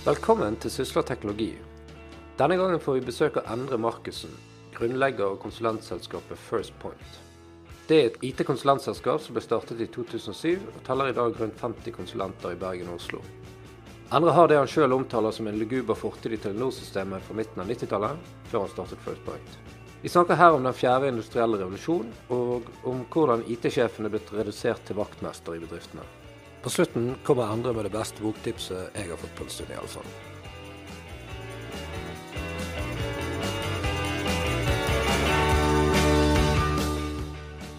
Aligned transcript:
Velkommen 0.00 0.54
til 0.56 0.72
Sysla 0.72 1.02
teknologi. 1.04 1.50
Denne 2.38 2.56
gangen 2.56 2.80
får 2.80 2.94
vi 2.96 3.02
besøk 3.04 3.34
av 3.36 3.50
Endre 3.52 3.76
Markussen, 3.76 4.30
grunnlegger 4.72 5.34
og 5.34 5.42
konsulentselskapet 5.42 6.40
First 6.40 6.72
Point. 6.80 7.18
Det 7.84 7.98
er 7.98 8.06
et 8.08 8.16
IT-konsulentselskap 8.30 9.20
som 9.20 9.36
ble 9.36 9.42
startet 9.44 9.82
i 9.84 9.90
2007, 9.92 10.54
og 10.72 10.78
teller 10.86 11.10
i 11.10 11.16
dag 11.18 11.36
rundt 11.36 11.60
50 11.60 11.92
konsulenter 11.98 12.54
i 12.54 12.58
Bergen 12.62 12.88
og 12.88 12.96
Oslo. 12.96 13.20
Endre 14.16 14.32
har 14.38 14.48
det 14.48 14.56
han 14.62 14.72
sjøl 14.72 14.96
omtaler 14.96 15.36
som 15.36 15.52
en 15.52 15.60
luguber 15.60 16.00
fortid 16.00 16.32
i 16.32 16.40
Telenor-systemet 16.46 17.26
fra 17.26 17.36
midten 17.36 17.60
av 17.60 17.68
90-tallet, 17.68 18.32
før 18.48 18.64
han 18.64 18.72
startet 18.72 19.04
First 19.04 19.26
Point. 19.28 19.60
Vi 20.00 20.14
snakker 20.14 20.40
her 20.40 20.56
om 20.56 20.64
den 20.64 20.80
fjerde 20.80 21.12
industrielle 21.12 21.60
revolusjon, 21.60 22.08
og 22.32 22.72
om 22.88 23.04
hvordan 23.12 23.44
IT-sjefen 23.52 24.08
er 24.08 24.16
blitt 24.16 24.32
redusert 24.32 24.80
til 24.88 24.96
vaktmester 24.96 25.60
i 25.60 25.62
bedriftene. 25.66 26.08
På 26.62 26.70
slutten 26.70 27.14
kommer 27.24 27.52
Endre 27.52 27.72
med 27.72 27.84
det 27.84 27.90
beste 27.90 28.20
boktipset 28.20 28.92
jeg 28.92 29.08
har 29.08 29.16
fått 29.16 29.32
på 29.38 29.46
en 29.46 29.52
stund, 29.52 29.70
iallfall. 29.72 30.10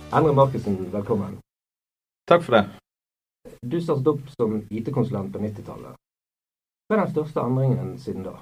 Endre 0.09 0.33
Markussen, 0.33 0.79
velkommen. 0.91 1.37
Takk 2.25 2.41
for 2.47 2.57
det. 2.57 2.63
Du 3.61 3.77
startet 3.77 4.09
opp 4.15 4.33
som 4.33 4.57
IT-konsulent 4.73 5.29
på 5.35 5.45
90-tallet. 5.45 5.93
Hva 6.89 6.97
er 6.97 7.05
den 7.05 7.13
største 7.13 7.45
endringen 7.45 7.95
siden 8.01 8.25
da? 8.25 8.39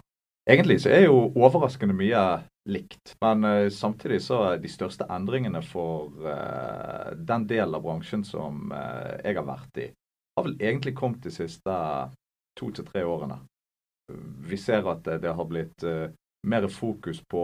Egentlig 0.49 0.79
så 0.85 0.95
er 0.95 1.09
jo 1.09 1.21
overraskende 1.35 1.93
mye 1.99 2.25
likt. 2.71 3.17
Men 3.19 3.43
uh, 3.43 3.67
samtidig 3.67 4.23
så 4.23 4.45
er 4.53 4.63
de 4.63 4.71
største 4.71 5.03
endringene 5.11 5.59
for 5.67 6.15
uh, 6.23 7.11
den 7.11 7.43
delen 7.51 7.75
av 7.75 7.83
bransjen 7.83 8.23
som 8.23 8.71
uh, 8.71 9.19
jeg 9.19 9.35
har 9.35 9.45
vært 9.45 9.83
i, 9.83 9.91
har 10.39 10.47
vel 10.47 10.57
egentlig 10.59 10.95
kommet 10.97 11.23
de 11.23 11.33
siste 11.35 11.75
to 12.59 12.71
til 12.75 12.87
tre 12.87 13.03
årene. 13.05 13.41
Vi 14.49 14.57
ser 14.57 14.87
at 14.89 15.05
det 15.05 15.35
har 15.35 15.47
blitt 15.47 15.83
mer 16.49 16.67
fokus 16.71 17.21
på 17.29 17.43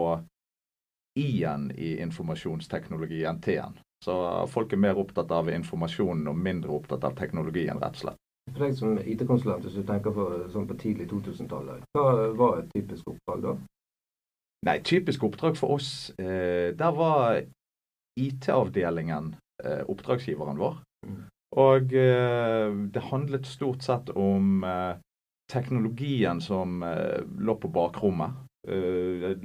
I-en 1.20 1.70
i 1.76 1.96
informasjonsteknologi 2.02 3.22
enn 3.28 3.38
T-en. 3.44 3.76
Så 4.04 4.46
folk 4.52 4.72
er 4.72 4.80
mer 4.80 4.98
opptatt 5.00 5.30
av 5.32 5.48
informasjonen 5.50 6.28
og 6.28 6.38
mindre 6.38 6.74
opptatt 6.76 7.04
av 7.08 7.16
teknologien, 7.18 7.78
rett 7.80 7.96
og 7.96 8.02
slett. 8.02 8.22
For 8.52 8.62
deg 8.62 8.76
som 8.78 8.98
IT-konsulent, 9.00 9.64
hvis 9.66 9.78
du 9.80 9.86
tenker 9.86 10.14
på 10.14 10.26
sånn 10.52 10.68
på 10.68 10.76
tidlig 10.78 11.08
2000-tallet, 11.10 11.86
hva 11.96 12.04
var 12.38 12.60
et 12.60 12.68
typisk 12.74 13.08
oppdrag 13.10 13.42
da? 13.42 13.54
Nei, 14.66 14.76
typisk 14.86 15.24
oppdrag 15.26 15.58
for 15.58 15.76
oss, 15.78 15.88
eh, 16.22 16.70
der 16.78 16.92
var 16.94 17.40
IT-avdelingen 18.20 19.34
eh, 19.64 19.82
oppdragsgiveren 19.90 20.60
vår. 20.62 20.78
Mm. 21.06 21.24
Og 21.56 21.92
eh, 21.96 22.72
det 22.92 23.04
handlet 23.10 23.48
stort 23.48 23.84
sett 23.86 24.10
om 24.12 24.64
eh, 24.64 24.98
teknologien 25.52 26.42
som 26.44 26.82
eh, 26.84 27.22
lå 27.38 27.56
på 27.60 27.72
bakrommet. 27.72 28.42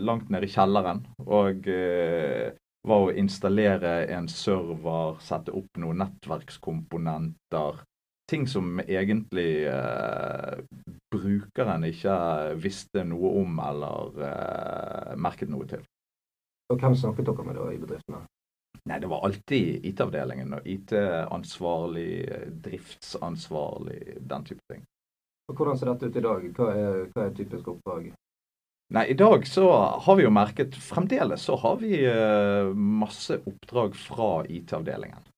Langt 0.01 0.31
nede 0.33 0.47
i 0.47 0.49
kjelleren. 0.49 1.03
Og 1.29 1.67
var 2.87 3.05
å 3.05 3.13
installere 3.13 4.07
en 4.15 4.27
server, 4.31 5.19
sette 5.21 5.53
opp 5.53 5.77
noen 5.81 6.01
nettverkskomponenter. 6.01 7.81
Ting 8.31 8.47
som 8.47 8.79
egentlig 8.81 9.65
eh, 9.67 10.61
brukeren 11.11 11.85
ikke 11.85 12.15
visste 12.63 13.03
noe 13.05 13.33
om 13.41 13.59
eller 13.59 14.21
eh, 14.27 15.15
merket 15.19 15.51
noe 15.51 15.67
til. 15.69 15.83
Og 16.71 16.79
Hvem 16.79 16.95
snakket 16.95 17.27
dere 17.27 17.45
med 17.45 17.59
da 17.59 17.67
i 17.73 17.81
bedriftene? 17.81 18.23
Nei, 18.89 18.99
Det 18.99 19.07
var 19.07 19.25
alltid 19.25 19.85
IT-avdelingen. 19.85 20.53
og 20.53 20.67
IT-ansvarlig, 20.67 22.29
driftsansvarlig, 22.63 24.17
den 24.19 24.43
type 24.43 24.61
ting. 24.73 24.83
Og 25.49 25.55
Hvordan 25.55 25.77
ser 25.77 25.91
dette 25.91 26.07
ut 26.07 26.15
i 26.15 26.25
dag? 26.25 26.49
Hva 26.55 26.67
er, 26.73 27.07
hva 27.13 27.25
er 27.25 27.35
typisk 27.35 27.67
oppdrag? 27.67 28.11
Nei, 28.91 29.05
I 29.07 29.15
dag 29.15 29.45
så 29.47 29.67
har 30.03 30.15
vi 30.19 30.25
jo 30.25 30.31
merket 30.35 30.75
Fremdeles 30.75 31.45
så 31.47 31.55
har 31.55 31.77
vi 31.79 31.93
uh, 32.03 32.73
masse 32.75 33.37
oppdrag 33.47 33.95
fra 33.95 34.45
IT-avdelingen. 34.51 35.29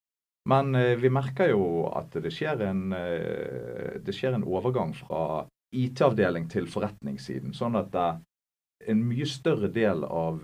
Men 0.50 0.76
uh, 0.76 0.96
vi 0.98 1.12
merker 1.14 1.52
jo 1.54 1.86
at 1.94 2.16
det 2.24 2.32
skjer 2.34 2.64
en, 2.66 2.88
uh, 2.94 4.00
det 4.02 4.16
skjer 4.16 4.40
en 4.40 4.48
overgang 4.48 4.96
fra 4.98 5.44
IT-avdeling 5.74 6.50
til 6.50 6.66
forretningssiden. 6.70 7.54
Sånn 7.54 7.78
at 7.78 7.94
en 7.94 9.06
mye 9.06 9.26
større 9.30 9.70
del 9.74 10.04
av 10.06 10.42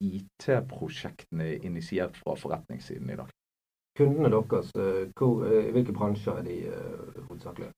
IT-prosjektene 0.00 1.50
er 1.54 1.66
initiert 1.68 2.16
fra 2.16 2.36
forretningssiden 2.38 3.10
i 3.12 3.18
dag. 3.20 3.34
Kundene 3.98 4.30
deres, 4.32 4.70
hvor, 5.18 5.44
hvilke 5.74 5.92
bransjer 5.92 6.40
er 6.40 6.46
de 6.46 6.56
hovedsakelig? 7.26 7.72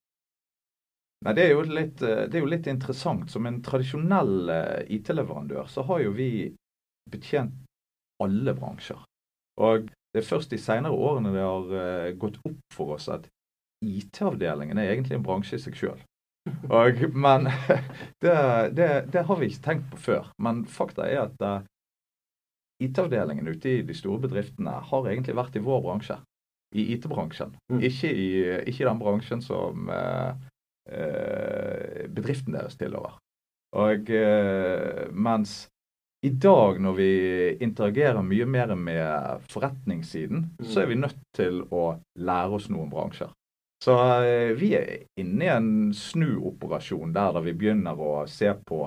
Nei, 1.23 1.35
det 1.39 1.45
er, 1.47 1.69
litt, 1.71 2.03
eh, 2.03 2.25
det 2.27 2.39
er, 2.39 2.43
jo 2.43 2.51
litt, 2.51 2.69
interessant. 2.71 3.31
Som 3.31 3.47
en 3.47 3.61
tradisjonell 3.63 4.51
eh, 4.51 4.95
IT-leverandør 4.97 5.69
så 5.71 5.85
har 5.87 6.03
jo 6.03 6.15
vi 6.17 6.31
betjent 7.11 7.55
alle 8.23 8.55
bransjer. 8.59 8.99
Og 9.63 9.87
det 9.87 10.23
er 10.23 10.27
først 10.27 10.53
de 10.53 10.59
senere 10.61 10.95
årene 10.95 11.33
det 11.35 11.45
har 11.45 12.17
gått 12.21 12.39
opp 12.47 12.75
for 12.75 12.97
oss 12.97 13.09
at 13.13 13.29
IT-avdelingen 13.83 14.79
er 14.79 14.93
egentlig 14.93 15.19
en 15.19 15.27
bransje 15.27 15.59
i 15.59 15.63
seg 15.63 15.79
sjøl. 15.79 16.03
Men 17.27 17.49
det, 18.23 18.37
det, 18.77 18.91
det, 19.15 19.25
har 19.29 19.39
vi 19.39 19.51
ikke 19.51 19.67
tenkt 19.67 19.91
på 19.93 20.03
før. 20.09 20.31
Men 20.43 20.65
fakta 20.71 21.07
er 21.09 21.25
at 21.27 21.47
IT-avdelingen 22.87 23.49
ute 23.49 23.79
i 23.79 23.83
de 23.87 23.97
store 23.97 24.23
bedriftene 24.27 24.79
har 24.91 25.11
egentlig 25.11 25.37
vært 25.39 25.59
i 25.59 25.65
vår 25.65 25.83
bransje. 25.85 26.19
I 26.73 26.87
IT-bransjen. 26.95 27.57
Mm. 27.73 27.83
Ikke, 27.85 28.09
i, 28.09 28.29
ikke 28.71 28.85
i 28.85 28.89
den 28.89 29.01
bransjen 29.03 29.43
som 29.45 29.91
uh, 29.93 30.33
Eh, 30.91 32.09
bedriften 32.11 32.57
deres 32.57 32.75
tilhører. 32.75 33.15
Og 33.79 34.09
eh, 34.11 35.05
mens 35.15 35.69
i 36.27 36.33
dag, 36.43 36.81
når 36.83 36.97
vi 36.97 37.13
interagerer 37.63 38.23
mye 38.27 38.47
mer 38.51 38.75
med 38.75 39.47
forretningssiden, 39.51 40.49
mm. 40.59 40.67
så 40.67 40.83
er 40.83 40.91
vi 40.91 40.99
nødt 40.99 41.23
til 41.39 41.63
å 41.71 41.85
lære 42.19 42.59
oss 42.59 42.69
noen 42.71 42.91
bransjer. 42.91 43.31
Så 43.83 43.95
eh, 44.27 44.51
vi 44.59 44.73
er 44.79 45.07
inne 45.23 45.47
i 45.47 45.53
en 45.55 45.71
snuoperasjon 45.95 47.15
der, 47.15 47.31
der 47.39 47.47
vi 47.47 47.55
begynner 47.63 47.99
å 47.99 48.13
se 48.31 48.51
på 48.67 48.85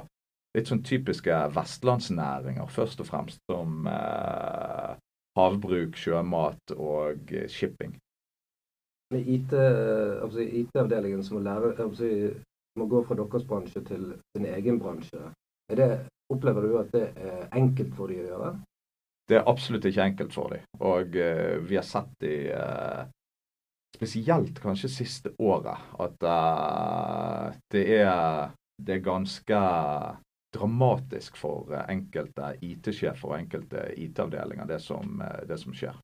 litt 0.55 0.71
sånn 0.71 0.85
typiske 0.87 1.35
vestlandsnæringer, 1.55 2.71
først 2.71 3.03
og 3.03 3.09
fremst 3.09 3.43
som 3.51 3.89
eh, 3.91 4.95
havbruk, 5.35 5.99
sjømat 5.99 6.77
og 6.79 7.35
shipping 7.51 7.97
IT-avdelingen 9.13 11.19
IT 11.19 11.25
som 11.27 11.37
må 11.37 11.41
lære 11.45 11.75
må 12.75 12.85
gå 12.91 12.99
fra 13.07 13.15
deres 13.15 13.45
bransje 13.47 13.81
til 13.87 14.01
sin 14.35 14.45
egen 14.45 14.79
bransje. 14.79 15.31
Det, 15.71 16.07
opplever 16.29 16.61
du 16.61 16.77
at 16.79 16.91
det 16.91 17.13
er 17.15 17.47
enkelt 17.55 17.95
for 17.95 18.07
dem 18.11 18.19
å 18.19 18.29
gjøre? 18.29 18.49
Det 19.29 19.37
er 19.37 19.49
absolutt 19.49 19.85
ikke 19.85 20.03
enkelt 20.03 20.33
for 20.35 20.49
dem. 20.51 20.61
Og 20.83 21.15
eh, 21.15 21.57
vi 21.63 21.75
har 21.79 21.87
sett 21.87 22.11
det 22.19 22.51
eh, 22.53 23.05
spesielt 23.95 24.59
kanskje 24.61 24.89
siste 24.91 25.31
året, 25.39 25.79
at 26.03 26.27
eh, 26.33 27.55
det, 27.71 27.85
er, 28.01 28.51
det 28.77 28.93
er 28.97 29.07
ganske 29.07 29.57
dramatisk 30.55 31.37
for 31.37 31.71
enkelte 31.85 32.55
IT-sjefer 32.63 33.31
og 33.31 33.37
enkelte 33.37 33.87
IT-avdelinger, 34.01 34.67
det, 34.69 34.79
det 35.49 35.57
som 35.61 35.75
skjer. 35.75 35.97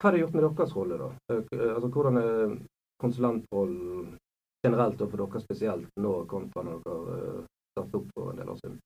Hva 0.00 0.08
har 0.08 0.16
det 0.16 0.22
gjort 0.24 0.36
med 0.36 0.46
deres 0.46 0.74
rolle, 0.76 0.98
da? 1.00 1.10
Eh, 1.32 1.74
altså, 1.74 1.88
Hvordan 1.88 2.20
er 2.20 2.56
konsulentrollen 3.00 4.16
generelt 4.64 5.00
og 5.00 5.12
for 5.12 5.24
dere 5.24 5.42
spesielt 5.44 6.00
nå 6.00 6.14
kontra 6.28 6.64
når 6.64 6.82
dere 6.84 7.44
startet 7.72 7.98
opp 8.00 8.10
for 8.16 8.32
en 8.32 8.40
del 8.40 8.52
år 8.52 8.58
siden? 8.60 8.80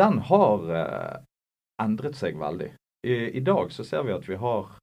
Den 0.00 0.20
har 0.28 0.68
endret 1.82 2.18
seg 2.18 2.38
veldig. 2.38 2.68
I, 3.06 3.14
I, 3.38 3.40
dag 3.40 3.72
så 3.72 3.86
ser 3.86 4.04
vi 4.06 4.12
at 4.14 4.28
vi 4.28 4.36
har 4.38 4.74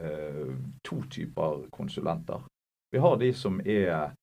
eh, 0.00 0.54
to 0.86 1.02
typer 1.10 1.66
konsulenter. 1.74 2.44
Vi 2.92 3.02
har 3.02 3.18
de 3.20 3.32
som 3.34 3.60
er 3.64 4.14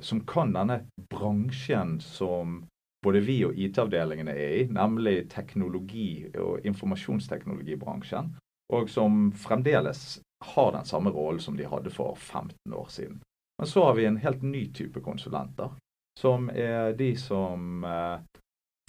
som 0.00 0.20
kan 0.22 0.52
denne 0.54 0.76
bransjen 1.10 1.96
som 2.00 2.60
både 3.06 3.22
vi 3.22 3.38
og 3.46 3.54
IT-avdelingene 3.54 4.34
er 4.34 4.56
i, 4.60 4.66
nemlig 4.72 5.28
teknologi- 5.30 6.26
og 6.42 6.66
informasjonsteknologibransjen 6.66 8.34
og 8.74 8.90
som 8.90 9.30
fremdeles 9.32 10.20
har 10.44 10.72
den 10.72 10.84
samme 10.84 11.10
rollen 11.10 11.40
som 11.40 11.56
de 11.56 11.68
hadde 11.68 11.90
for 11.90 12.16
15 12.16 12.74
år 12.74 12.88
siden. 12.90 13.20
Men 13.58 13.68
så 13.68 13.84
har 13.84 13.94
vi 13.94 14.04
en 14.04 14.20
helt 14.20 14.42
ny 14.42 14.66
type 14.74 15.00
konsulenter, 15.00 15.70
som 16.18 16.50
er 16.50 16.92
de 16.98 17.12
som 17.16 17.84
eh, 17.84 18.18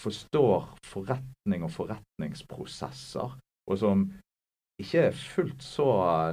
forstår 0.01 0.73
forretning 0.85 1.63
og 1.63 1.71
forretningsprosesser, 1.71 3.37
og 3.67 3.79
som 3.79 4.09
ikke 4.81 5.07
er 5.07 5.15
fullt 5.17 5.63
så 5.63 5.87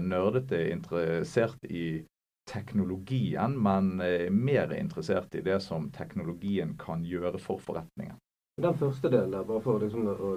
nerdete 0.05 0.67
interessert 0.73 1.63
i 1.71 2.03
teknologien, 2.51 3.57
men 3.63 4.01
er 4.05 4.31
mer 4.31 4.73
interessert 4.77 5.35
i 5.35 5.43
det 5.45 5.61
som 5.65 5.91
teknologien 5.91 6.77
kan 6.79 7.05
gjøre 7.05 7.41
for 7.41 7.63
forretningen. 7.63 8.19
Den 8.61 8.77
første 8.79 9.11
delen, 9.11 9.47
bare 9.47 9.63
for 9.63 9.83
liksom 9.83 10.07
å 10.13 10.35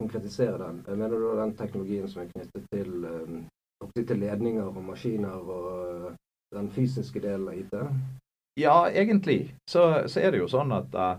konkretisere 0.00 0.58
den. 0.58 0.82
Mener 0.86 1.16
du 1.16 1.36
den 1.36 1.56
teknologien 1.56 2.08
som 2.08 2.22
er 2.22 2.30
knyttet 2.30 2.68
til, 2.72 3.04
um, 3.04 3.40
til 3.96 4.20
ledninger 4.20 4.68
og 4.68 4.84
maskiner 4.84 5.50
og 5.56 6.12
den 6.54 6.70
fysiske 6.70 7.20
delen 7.20 7.48
av 7.48 7.58
IT? 7.58 7.74
Ja, 8.60 8.88
egentlig 8.88 9.54
så, 9.70 10.06
så 10.08 10.20
er 10.20 10.32
det 10.32 10.40
jo 10.42 10.48
sånn 10.50 10.72
at 10.74 10.94
uh, 10.96 11.18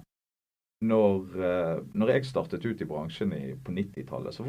når, 0.86 1.20
uh, 1.38 1.78
når, 1.94 2.16
jeg 2.16 2.30
startet 2.32 2.66
ut 2.66 2.82
i 2.82 2.88
bransjen 2.90 3.34
i, 3.38 3.44
på 3.54 3.76
90-tallet, 3.76 4.34
så, 4.34 4.46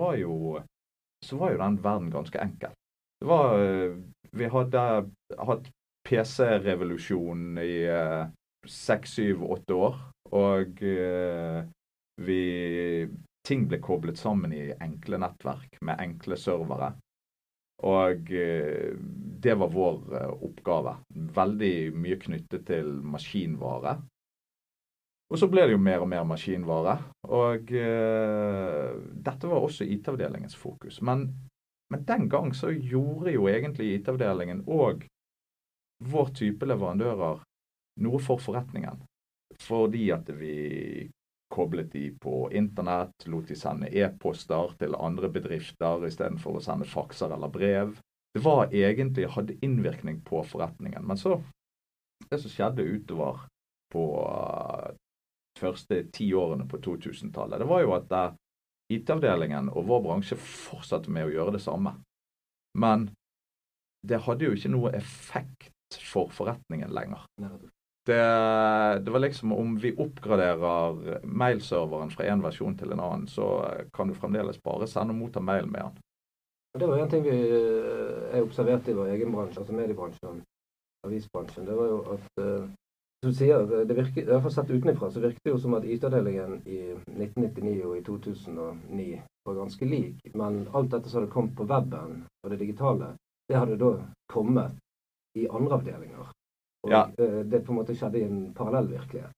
så 1.26 1.40
var 1.40 1.52
jo 1.52 1.60
den 1.60 1.82
verden 1.84 2.10
ganske 2.14 2.40
enkel. 2.40 2.72
Det 3.22 3.28
var 3.30 3.54
uh, 3.54 3.96
Vi 4.34 4.48
hadde 4.50 4.84
hatt 5.50 5.68
PC-revolusjon 6.08 7.60
i 7.62 7.74
seks, 8.66 9.12
syv, 9.20 9.44
åtte 9.54 9.76
år. 9.76 10.00
Og 10.34 10.80
vi 12.26 12.38
Ting 13.46 13.66
ble 13.66 13.78
koblet 13.82 14.18
sammen 14.18 14.52
i 14.54 14.70
enkle 14.72 15.18
nettverk 15.18 15.78
med 15.82 16.00
enkle 16.02 16.38
servere. 16.38 16.92
Og 17.82 18.30
eh, 18.30 18.94
det 19.42 19.54
var 19.58 19.72
vår 19.72 19.96
eh, 20.14 20.34
oppgave. 20.46 20.96
Veldig 21.38 21.74
mye 21.98 22.18
knyttet 22.22 22.66
til 22.68 22.92
maskinvare. 23.02 23.96
Og 25.32 25.40
så 25.40 25.48
ble 25.50 25.64
det 25.66 25.74
jo 25.74 25.82
mer 25.82 26.04
og 26.04 26.10
mer 26.12 26.26
maskinvare. 26.28 26.98
Og 27.32 27.70
uh, 27.72 28.90
dette 29.24 29.48
var 29.48 29.64
også 29.64 29.86
IT-avdelingens 29.88 30.58
fokus. 30.60 30.98
Men, 31.00 31.30
men, 31.92 32.04
den 32.08 32.28
gang 32.32 32.52
så 32.56 32.72
gjorde 32.72 33.34
jo 33.34 33.48
egentlig 33.50 33.92
IT-avdelingen 33.98 34.64
og 34.66 35.04
vår 36.02 36.30
type 36.38 36.66
leverandører 36.66 37.42
noe 38.02 38.20
for 38.22 38.42
forretningen. 38.42 39.02
Fordi 39.62 40.06
at 40.14 40.30
vi 40.34 40.54
koblet 41.52 41.92
de 41.92 42.06
på 42.20 42.48
internett, 42.52 43.26
lot 43.26 43.48
de 43.48 43.56
sende 43.56 43.90
e-poster 43.92 44.72
til 44.80 44.96
andre 44.96 45.28
bedrifter 45.28 46.06
istedenfor 46.08 46.56
å 46.56 46.64
sende 46.64 46.88
fakser 46.88 47.34
eller 47.36 47.52
brev. 47.52 47.98
Det 48.32 48.40
var 48.40 48.72
egentlig, 48.72 49.28
hadde 49.28 49.58
innvirkning 49.60 50.22
på 50.24 50.40
forretningen. 50.48 51.04
Men 51.04 51.20
så, 51.20 51.36
det 52.30 52.40
som 52.40 52.54
skjedde 52.54 52.88
utover 52.88 53.44
på 53.92 54.06
de 55.52 55.60
første 55.60 55.98
ti 56.16 56.30
årene 56.32 56.64
på 56.68 56.80
2000-tallet, 56.80 57.60
det 57.60 57.68
var 57.68 57.84
jo 57.84 57.92
at 57.98 58.16
uh, 58.16 58.32
IT-avdelingen 58.94 59.70
og 59.72 59.86
vår 59.88 60.02
bransje 60.06 60.38
fortsatte 60.38 61.12
med 61.12 61.28
å 61.28 61.34
gjøre 61.34 61.56
det 61.56 61.62
samme. 61.64 61.94
Men 62.78 63.10
det 64.02 64.22
hadde 64.24 64.48
jo 64.48 64.56
ikke 64.56 64.72
noe 64.72 64.92
effekt 64.96 65.98
for 66.00 66.32
forretningen 66.32 66.90
lenger. 66.94 67.26
Det, 68.06 68.18
det, 69.04 69.10
var 69.14 69.22
liksom 69.22 69.52
om 69.54 69.76
vi 69.78 69.92
oppgraderer 69.94 71.20
mailserveren 71.22 72.10
fra 72.10 72.26
én 72.26 72.42
versjon 72.42 72.74
til 72.78 72.94
en 72.94 73.02
annen, 73.02 73.28
så 73.30 73.46
kan 73.94 74.10
du 74.10 74.16
fremdeles 74.18 74.58
bare 74.64 74.88
sende 74.90 75.14
og 75.14 75.20
motta 75.20 75.42
mail 75.44 75.68
med 75.70 75.84
den. 75.84 76.00
Det 76.80 76.88
var 76.88 77.02
en 77.02 77.10
ting 77.12 77.24
vi 77.26 77.36
jeg 77.36 78.38
eh, 78.38 78.42
observerte 78.42 78.90
i 78.90 78.96
vår 78.96 79.12
egen 79.12 79.34
bransje, 79.34 79.60
altså 79.60 79.76
mediebransjen, 79.76 80.40
avisbransjen. 81.06 81.66
Det 81.68 81.76
var 81.76 81.90
jo 81.90 81.98
at 82.14 82.40
du 83.22 83.30
sier, 83.34 83.84
det 83.86 83.94
virker, 83.94 84.22
i 84.22 84.26
hvert 84.26 84.42
fall 84.42 84.52
Sett 84.52 84.70
utenfra 84.70 85.10
så 85.10 85.20
virker 85.22 85.44
det 85.44 85.52
jo 85.52 85.58
som 85.62 85.76
at 85.78 85.84
IT-avdelingen 85.86 86.56
i 86.66 86.78
1999 86.90 87.74
og 87.86 87.98
i 87.98 88.02
2009 88.06 89.04
var 89.46 89.58
ganske 89.60 89.86
lik. 89.86 90.24
Men 90.34 90.64
alt 90.74 90.90
dette 90.90 91.10
som 91.10 91.20
hadde 91.20 91.30
kommet 91.30 91.54
på 91.58 91.66
weben 91.70 92.24
og 92.26 92.50
det 92.50 92.58
digitale, 92.64 93.12
det 93.48 93.60
hadde 93.60 93.78
da 93.78 93.92
kommet 94.32 94.74
i 95.38 95.46
andre 95.46 95.78
avdelinger. 95.78 96.32
Og 96.82 96.90
ja. 96.90 97.04
Eh, 97.18 97.40
det 97.46 97.62
på 97.62 97.72
en 97.72 97.78
måte 97.78 97.94
skjedde 97.94 98.18
i 98.18 98.26
en 98.26 98.42
parallell 98.58 98.90
virkelighet. 98.90 99.30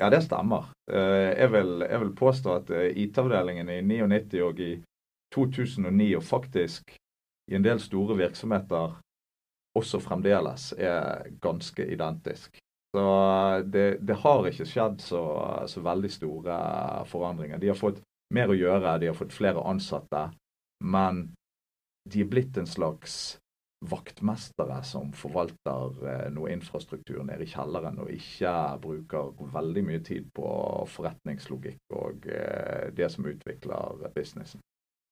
Ja, 0.00 0.10
det 0.12 0.22
stemmer. 0.24 0.72
Eh, 0.92 1.32
jeg 1.36 1.52
vil, 1.52 1.84
jeg 1.84 2.00
vil 2.00 2.16
påstå 2.16 2.54
at 2.62 2.72
eh, 2.72 2.90
IT-avdelingen 3.04 3.68
i 3.68 3.80
99 3.84 4.42
og 4.44 4.60
i 4.60 4.72
2009, 5.34 6.14
og 6.16 6.24
faktisk 6.24 6.96
i 7.50 7.56
en 7.56 7.64
del 7.64 7.80
store 7.80 8.16
virksomheter 8.16 8.96
også 9.76 10.00
fremdeles, 10.00 10.72
er 10.78 11.28
ganske 11.44 11.84
identisk. 11.84 12.56
Så 12.94 13.06
det, 13.66 13.86
det 14.06 14.18
har 14.22 14.46
ikke 14.48 14.68
skjedd 14.68 15.00
så, 15.04 15.22
så, 15.68 15.82
veldig 15.84 16.10
store 16.12 16.58
forandringer. 17.10 17.58
De 17.60 17.72
har 17.72 17.78
fått 17.78 17.98
mer 18.34 18.50
å 18.50 18.56
gjøre, 18.56 18.98
de 19.02 19.10
har 19.10 19.18
fått 19.18 19.34
flere 19.34 19.64
ansatte, 19.68 20.28
men 20.84 21.26
de 22.06 22.22
er 22.22 22.30
blitt 22.30 22.56
en 22.58 22.68
slags 22.70 23.36
vaktmestere 23.84 24.78
som 24.84 25.10
forvalter 25.12 26.06
eh, 26.08 26.28
noe 26.32 26.52
infrastruktur 26.54 27.20
nede 27.26 27.44
i 27.44 27.50
kjelleren, 27.50 27.98
og 28.00 28.12
ikke 28.12 28.52
bruker 28.82 29.34
veldig 29.52 29.82
mye 29.84 30.00
tid 30.06 30.30
på 30.34 30.48
forretningslogikk 30.94 31.98
og 31.98 32.24
eh, 32.32 32.88
det 32.96 33.10
som 33.12 33.28
utvikler 33.28 34.08
businessen. 34.14 34.62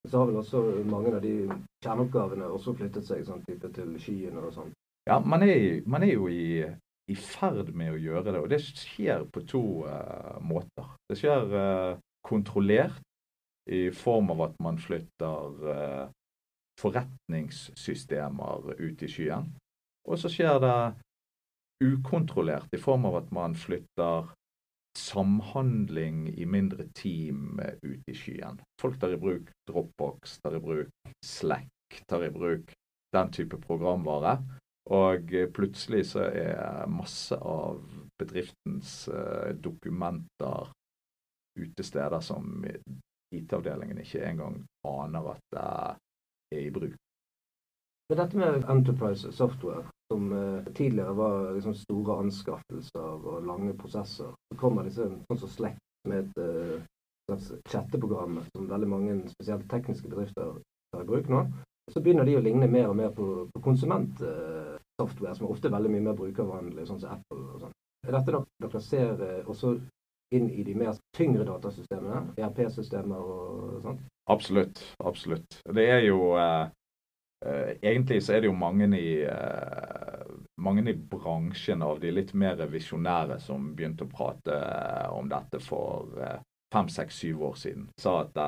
Så 0.09 0.19
har 0.19 0.29
vel 0.29 0.41
også 0.41 0.63
mange 0.89 1.13
av 1.17 1.23
de 1.25 1.37
kjerneoppgavene 1.85 2.49
også 2.53 2.75
flyttet 2.77 3.07
seg 3.09 3.25
sånn 3.25 3.45
type 3.47 3.71
til 3.77 3.95
Skien 4.01 4.37
og 4.41 4.51
sånn? 4.57 4.73
Ja, 5.09 5.19
man 5.21 5.45
er, 5.45 5.81
man 5.89 6.05
er 6.05 6.15
jo 6.15 6.29
i, 6.33 6.65
i, 7.11 7.17
ferd 7.17 7.73
med 7.77 7.95
å 7.95 8.01
gjøre 8.01 8.33
det, 8.33 8.41
og 8.41 8.51
det 8.53 8.61
skjer 8.65 9.27
på 9.33 9.45
to 9.49 9.65
uh, 9.85 10.39
måter. 10.45 10.95
Det 11.11 11.19
skjer 11.21 11.51
uh, 11.53 11.97
kontrollert 12.25 13.03
i 13.71 13.89
form 13.97 14.31
av 14.35 14.45
at 14.49 14.57
man 14.65 14.79
flytter 14.81 15.67
uh, 15.69 16.07
forretningssystemer 16.81 18.75
ut 18.81 19.05
i 19.05 19.11
skyen. 19.11 19.51
Og 20.09 20.21
så 20.21 20.31
skjer 20.33 20.59
det 20.65 20.79
ukontrollert 21.85 22.73
i 22.73 22.81
form 22.81 23.07
av 23.09 23.21
at 23.23 23.31
man 23.35 23.55
flytter 23.57 24.33
samhandling 24.99 26.29
i 26.39 26.47
mindre 26.47 26.87
team 26.95 27.61
ut 27.83 28.11
i 28.11 28.15
skyen. 28.15 28.61
Folk 28.81 29.01
tar 29.01 29.15
i 29.15 29.21
bruk 29.21 29.51
Dropbox, 29.69 30.39
tar 30.45 30.57
i 30.57 30.63
bruk 30.63 31.15
Slack, 31.27 31.71
tar 32.09 32.25
i 32.27 32.31
bruk 32.31 32.73
den 33.15 33.33
type 33.35 33.59
programvare. 33.63 34.39
Og 34.93 35.31
plutselig 35.57 36.03
så 36.11 36.27
er 36.29 36.91
masse 36.93 37.37
av 37.41 37.79
bedriftens 38.21 39.07
uh, 39.09 39.55
dokumenter 39.57 40.69
utesteder 41.57 42.21
som 42.21 42.67
IT-avdelingen 43.33 44.03
ikke 44.03 44.27
engang 44.29 44.59
aner 44.85 45.31
at 45.33 45.47
det 45.55 45.65
er 45.65 46.67
i 46.67 46.71
bruk. 46.75 46.99
Men 48.11 48.21
dette 48.21 48.37
med 48.37 48.65
Enterprise 48.69 49.33
Software, 49.33 49.87
som 50.13 50.33
uh, 50.33 50.65
tidligere 50.75 51.17
var 51.17 51.53
liksom 51.55 51.75
store 51.75 52.19
anskaffelser 52.27 53.29
og 53.33 53.47
lange 53.47 53.73
prosesser, 53.79 54.35
så 54.37 54.59
kommer 54.61 54.85
disse 54.85 55.09
sånn 55.09 55.41
som 55.41 55.53
Slack 55.55 55.79
med 56.09 56.27
et 56.27 56.43
uh, 56.45 56.83
slags 57.31 57.53
chatteprogram 57.73 58.43
som 58.53 58.69
veldig 58.69 58.89
mange, 58.89 59.17
spesielt 59.33 59.65
tekniske 59.71 60.09
bedrifter, 60.09 60.59
tar 60.93 61.07
i 61.07 61.09
bruk 61.09 61.31
nå. 61.33 61.47
Så 61.93 62.01
begynner 62.01 62.29
de 62.29 62.37
å 62.37 62.45
ligne 62.45 62.69
mer 62.69 62.91
og 62.91 62.97
mer 62.97 63.11
på, 63.17 63.49
på 63.53 63.65
konsumentsoftware, 63.65 64.74
uh, 65.03 65.35
som 65.35 65.47
er 65.47 65.51
ofte 65.51 65.73
veldig 65.73 65.91
mye 65.93 66.07
mer 66.09 66.19
brukervennlig, 66.19 66.87
sånn 66.89 67.03
som 67.03 67.17
Apple 67.17 67.43
og 67.55 67.67
sånn. 67.67 67.77
Er 68.05 68.19
dette 68.19 68.35
noe 68.35 68.45
dere 68.61 68.81
ser 68.85 69.23
også 69.49 69.79
inn 70.35 70.51
i 70.51 70.65
de 70.67 70.75
mer 70.77 70.97
tyngre 71.17 71.47
datasystemene, 71.49 72.35
ERP-systemer 72.39 73.21
og 73.21 73.83
sånt? 73.85 74.03
Absolutt. 74.31 74.81
Absolutt. 75.05 75.61
Det 75.77 75.85
er 75.91 76.03
jo 76.09 76.33
eh, 76.41 76.67
eh, 77.45 77.75
Egentlig 77.83 78.23
så 78.25 78.37
er 78.37 78.45
det 78.45 78.51
jo 78.51 78.57
mange 78.57 78.89
i, 78.99 79.23
eh, 79.29 80.35
mange 80.65 80.87
i 80.91 80.97
bransjen 80.97 81.85
av 81.85 82.01
de 82.01 82.13
litt 82.15 82.35
mer 82.35 82.61
visjonære 82.71 83.39
som 83.43 83.73
begynte 83.77 84.09
å 84.09 84.13
prate 84.13 84.59
eh, 84.59 85.09
om 85.15 85.29
dette 85.31 85.61
for 85.63 86.15
eh, 86.21 86.39
fem, 86.75 86.89
seks, 86.91 87.21
syv 87.23 87.49
år 87.51 87.59
siden. 87.61 87.89
Sa 88.01 88.23
at 88.25 88.41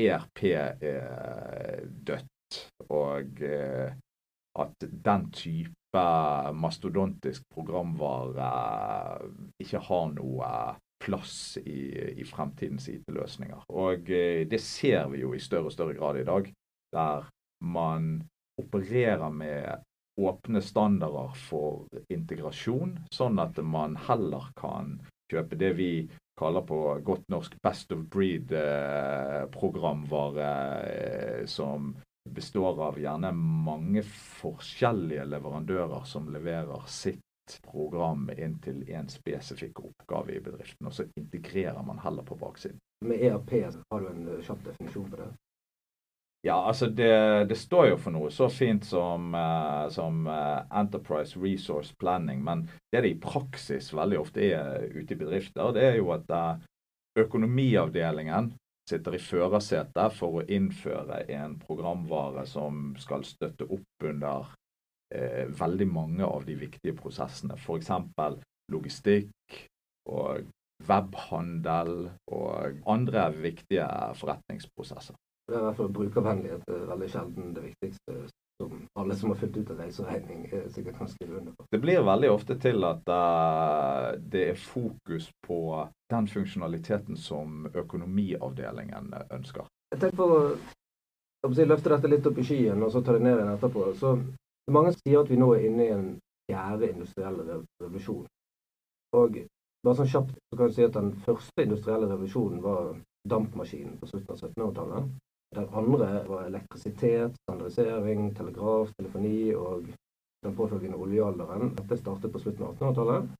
ERP 0.00 0.44
er 0.56 1.84
dødt, 2.08 2.56
og 2.88 3.42
at 4.62 4.86
den 4.90 5.30
type 5.34 6.04
mastodontisk 6.54 7.48
programvare 7.50 8.50
ikke 9.62 9.82
har 9.88 10.12
noe 10.14 10.52
plass 11.00 11.56
i, 11.64 11.90
i 12.20 12.24
fremtidens 12.28 12.88
IT-løsninger. 12.92 13.64
Og 13.72 14.10
eh, 14.12 14.48
det 14.48 14.60
ser 14.62 15.08
vi 15.12 15.20
jo 15.24 15.34
i 15.34 15.40
større 15.42 15.66
og 15.70 15.74
større 15.74 15.94
grad 15.96 16.16
i 16.20 16.28
dag, 16.28 16.52
der 16.94 17.28
man 17.64 18.22
opererer 18.60 19.30
med 19.32 19.80
åpne 20.20 20.60
standarder 20.62 21.32
for 21.48 21.86
integrasjon, 22.12 22.98
sånn 23.14 23.38
at 23.40 23.58
man 23.64 23.96
heller 24.08 24.50
kan 24.58 25.00
kjøpe 25.32 25.56
det 25.56 25.76
vi 25.78 26.08
kaller 26.40 26.62
på 26.66 27.00
godt 27.04 27.28
norsk 27.32 27.56
best 27.64 27.92
of 27.94 28.00
breed-programvare, 28.12 30.50
eh, 30.88 31.46
som 31.48 31.96
består 32.28 32.82
av 32.82 32.98
gjerne 33.00 33.32
mange 33.32 34.02
forskjellige 34.40 35.24
leverandører 35.30 36.04
som 36.08 36.28
leverer 36.32 36.86
sitt 36.90 37.20
program 37.64 38.28
inn 38.36 38.58
til 38.62 38.82
en 38.94 39.08
spesifikk 39.10 39.80
oppgave 39.82 40.36
i 40.36 40.42
bedriften, 40.44 40.86
og 40.86 40.94
så 40.94 41.06
integrerer 41.18 41.82
man 41.82 41.98
heller 42.04 42.26
på 42.26 42.38
baksiden. 42.38 42.78
Med 43.04 43.22
ERP 43.26 43.54
har 43.90 44.02
du 44.02 44.10
en 44.10 44.28
eh, 44.28 44.42
kjapp 44.44 44.66
definisjon 44.66 45.08
på 45.10 45.22
det? 45.22 45.30
Ja, 46.46 46.56
altså 46.64 46.86
det, 46.86 47.12
det, 47.50 47.56
står 47.60 47.90
jo 47.90 47.96
for 48.00 48.16
noe 48.16 48.30
så 48.32 48.46
fint 48.48 48.86
som, 48.88 49.34
uh, 49.36 49.90
som 49.92 50.22
uh, 50.24 50.62
Enterprise 50.72 51.36
Resource 51.36 51.92
Planning, 52.00 52.40
men 52.44 52.62
det 52.92 53.02
det 53.04 53.10
i 53.12 53.18
praksis 53.20 53.90
veldig 53.92 54.20
ofte 54.22 54.46
er 54.46 54.86
ute 54.94 55.12
i 55.12 55.18
bedrifter, 55.20 55.74
det 55.76 55.84
er 55.84 55.98
jo 55.98 56.08
at 56.16 56.32
økonomiavdelingen 57.20 58.54
sitter 58.90 59.16
i 59.16 59.22
førersetet 59.22 60.16
for 60.16 60.40
å 60.40 60.46
innføre 60.50 61.22
en 61.36 61.56
programvare 61.62 62.46
som 62.48 62.94
skal 63.00 63.24
støtte 63.28 63.68
opp 63.70 64.06
under 64.06 64.52
eh, 65.14 65.46
veldig 65.60 65.88
mange 65.90 66.26
av 66.26 66.46
de 66.48 66.56
viktige 66.60 66.96
prosessene. 66.98 67.58
F.eks. 67.58 67.92
logistikk 68.70 69.60
og 70.10 70.46
webhandel 70.88 72.10
og 72.32 72.78
andre 72.88 73.26
viktige 73.36 73.86
forretningsprosesser. 74.20 75.16
Det 75.50 75.56
er 75.56 75.64
i 75.64 75.66
hvert 75.66 75.80
fall 75.80 75.90
brukervennlighet 75.94 76.68
er 76.70 76.86
veldig 76.92 77.08
sjelden 77.10 77.54
det 77.56 77.64
viktigste 77.70 78.20
som 78.60 78.82
alle 79.00 79.16
som 79.16 79.30
har 79.32 79.38
fulgt 79.40 79.56
ut 79.56 79.70
av 79.72 79.78
reiseregning, 79.80 80.42
sikkert 80.68 80.98
kan 80.98 81.08
skrive 81.08 81.38
under 81.38 81.52
på. 81.56 81.64
Det 81.70 81.78
blir 81.80 82.02
veldig 82.04 82.30
ofte 82.30 82.56
til 82.60 82.84
at 82.84 83.08
uh, 83.08 84.10
det 84.20 84.42
er 84.50 84.60
fokus 84.60 85.30
på 85.46 85.60
den 86.12 86.28
funksjonaliteten 86.28 87.16
som 87.16 87.64
økonomiavdelingen 87.72 89.14
ønsker. 89.30 89.64
Jeg 89.94 90.02
tenker 90.02 90.20
på 90.20 90.28
å 91.48 91.54
løfte 91.72 91.94
dette 91.94 92.10
litt 92.12 92.28
opp 92.28 92.42
i 92.42 92.44
skyen 92.44 92.84
og 92.84 92.92
så 92.92 93.00
ta 93.00 93.16
det 93.16 93.24
ned 93.24 93.38
igjen 93.38 93.54
etterpå. 93.54 93.86
Så 93.96 94.18
Mange 94.70 94.92
sier 94.94 95.22
at 95.22 95.30
vi 95.32 95.38
nå 95.40 95.48
er 95.56 95.64
inne 95.66 95.86
i 95.86 95.94
en 95.94 96.10
fjerde 96.46 96.90
industrielle 96.92 97.46
revolusjon. 97.80 98.28
Og 99.18 99.38
bare 99.82 99.96
sånn 99.98 100.12
kjapt 100.12 100.36
så 100.36 100.58
kan 100.58 100.68
jeg 100.68 100.76
si 100.76 100.84
at 100.86 100.98
Den 100.98 101.10
første 101.24 101.64
industrielle 101.64 102.10
revolusjonen 102.10 102.60
var 102.62 102.92
dampmaskinen 103.32 103.96
på 103.98 104.10
slutten 104.12 104.36
av 104.36 104.44
1700-tallet. 104.44 105.08
Den 105.56 105.68
andre 105.74 106.28
var 106.28 106.44
elektrisitet, 106.44 107.36
standardisering, 107.42 108.36
telegraf, 108.36 108.88
telefoni 108.98 109.54
og 109.54 109.82
den 110.44 110.56
påfølgende 110.56 110.96
oljealderen. 110.96 111.74
Dette 111.78 111.96
startet 111.96 112.32
på 112.32 112.38
slutten 112.38 112.64
av 112.64 112.76
1800-tallet. 112.76 113.32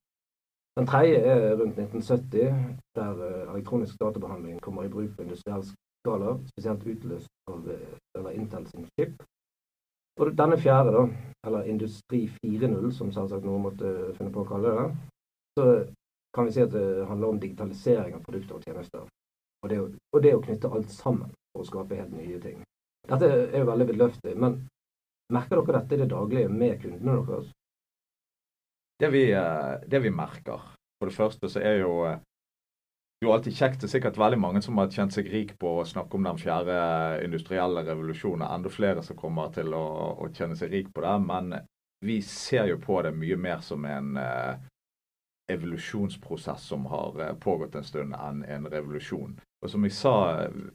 Den 0.78 0.86
tredje 0.86 1.20
er 1.34 1.54
rundt 1.60 1.78
1970, 1.78 2.74
der 2.98 3.22
eh, 3.26 3.52
elektronisk 3.52 4.00
databehandling 4.00 4.58
kommer 4.60 4.84
i 4.84 4.88
bruk 4.88 5.16
på 5.16 5.22
industriell 5.22 5.64
skala, 6.02 6.34
spesielt 6.50 6.86
utløst 6.86 7.30
av 7.50 7.70
eh, 7.70 7.96
eller 8.18 8.30
Intel 8.30 8.66
sin 8.66 8.86
chip. 8.98 9.22
Og 10.20 10.34
denne 10.38 10.58
fjerde, 10.58 10.92
da, 10.92 11.06
eller 11.46 11.62
Industri 11.70 12.24
4.0, 12.44 12.90
som 12.92 13.12
selvsagt 13.14 13.46
noen 13.46 13.68
måtte 13.68 13.90
finne 14.18 14.34
på 14.34 14.42
å 14.42 14.50
kalle 14.50 14.74
det, 14.76 14.88
så 15.58 15.66
kan 16.34 16.46
vi 16.46 16.54
si 16.54 16.66
at 16.66 16.74
det 16.74 17.06
handler 17.06 17.34
om 17.34 17.40
digitalisering 17.40 18.18
av 18.18 18.24
produkter 18.26 18.58
og 18.58 18.66
tjenester. 18.66 19.06
Og 19.62 19.70
det, 19.70 19.78
og 20.12 20.22
det 20.24 20.34
å 20.34 20.42
knytte 20.42 20.70
alt 20.74 20.90
sammen 20.90 21.30
å 21.60 21.68
skape 21.68 21.98
helt 21.98 22.12
nye 22.16 22.40
ting. 22.42 22.62
Dette 23.10 23.30
er 23.30 23.58
jo 23.58 23.68
veldig 23.68 23.88
vidløftig, 23.90 24.34
men 24.38 24.58
merker 25.32 25.60
dere 25.60 25.80
dette 25.80 25.96
i 25.96 26.02
det 26.02 26.10
daglige 26.10 26.50
med 26.52 26.80
kundene 26.82 27.20
deres? 27.26 27.52
Det 29.00 29.08
vi, 29.14 29.30
eh, 29.32 29.76
det 29.88 30.02
vi 30.04 30.10
merker, 30.12 30.66
for 31.00 31.08
det 31.08 31.16
første 31.16 31.48
så 31.48 31.62
er 31.64 31.80
jo 31.80 31.94
eh, 32.06 32.18
jo 33.24 33.32
alltid 33.32 33.56
kjekt. 33.56 33.80
Det 33.80 33.88
er 33.88 33.94
sikkert 33.98 34.18
veldig 34.20 34.38
mange 34.40 34.62
som 34.64 34.78
har 34.80 34.92
kjent 34.92 35.12
seg 35.12 35.28
rik 35.28 35.52
på 35.60 35.74
å 35.80 35.86
snakke 35.88 36.16
om 36.16 36.24
den 36.24 36.40
fjerde 36.40 36.76
industrielle 37.24 37.84
revolusjonen. 37.84 38.46
Enda 38.48 38.72
flere 38.72 39.04
som 39.04 39.18
kommer 39.18 39.52
til 39.52 39.74
å, 39.76 39.84
å 40.24 40.28
kjenne 40.32 40.56
seg 40.56 40.72
rik 40.72 40.88
på 40.94 41.04
det. 41.04 41.16
Men 41.26 41.52
vi 42.04 42.20
ser 42.24 42.70
jo 42.70 42.78
på 42.80 43.02
det 43.04 43.12
mye 43.12 43.36
mer 43.36 43.60
som 43.64 43.84
en 43.84 44.16
uh, 44.16 44.56
evolusjonsprosess 45.52 46.64
som 46.72 46.88
har 46.88 47.20
uh, 47.20 47.34
pågått 47.36 47.76
en 47.76 47.84
stund, 47.84 48.16
enn 48.16 48.40
en 48.48 48.68
revolusjon. 48.72 49.36
Og 49.60 49.70
som 49.70 49.84
jeg 49.84 49.92
sa 49.92 50.14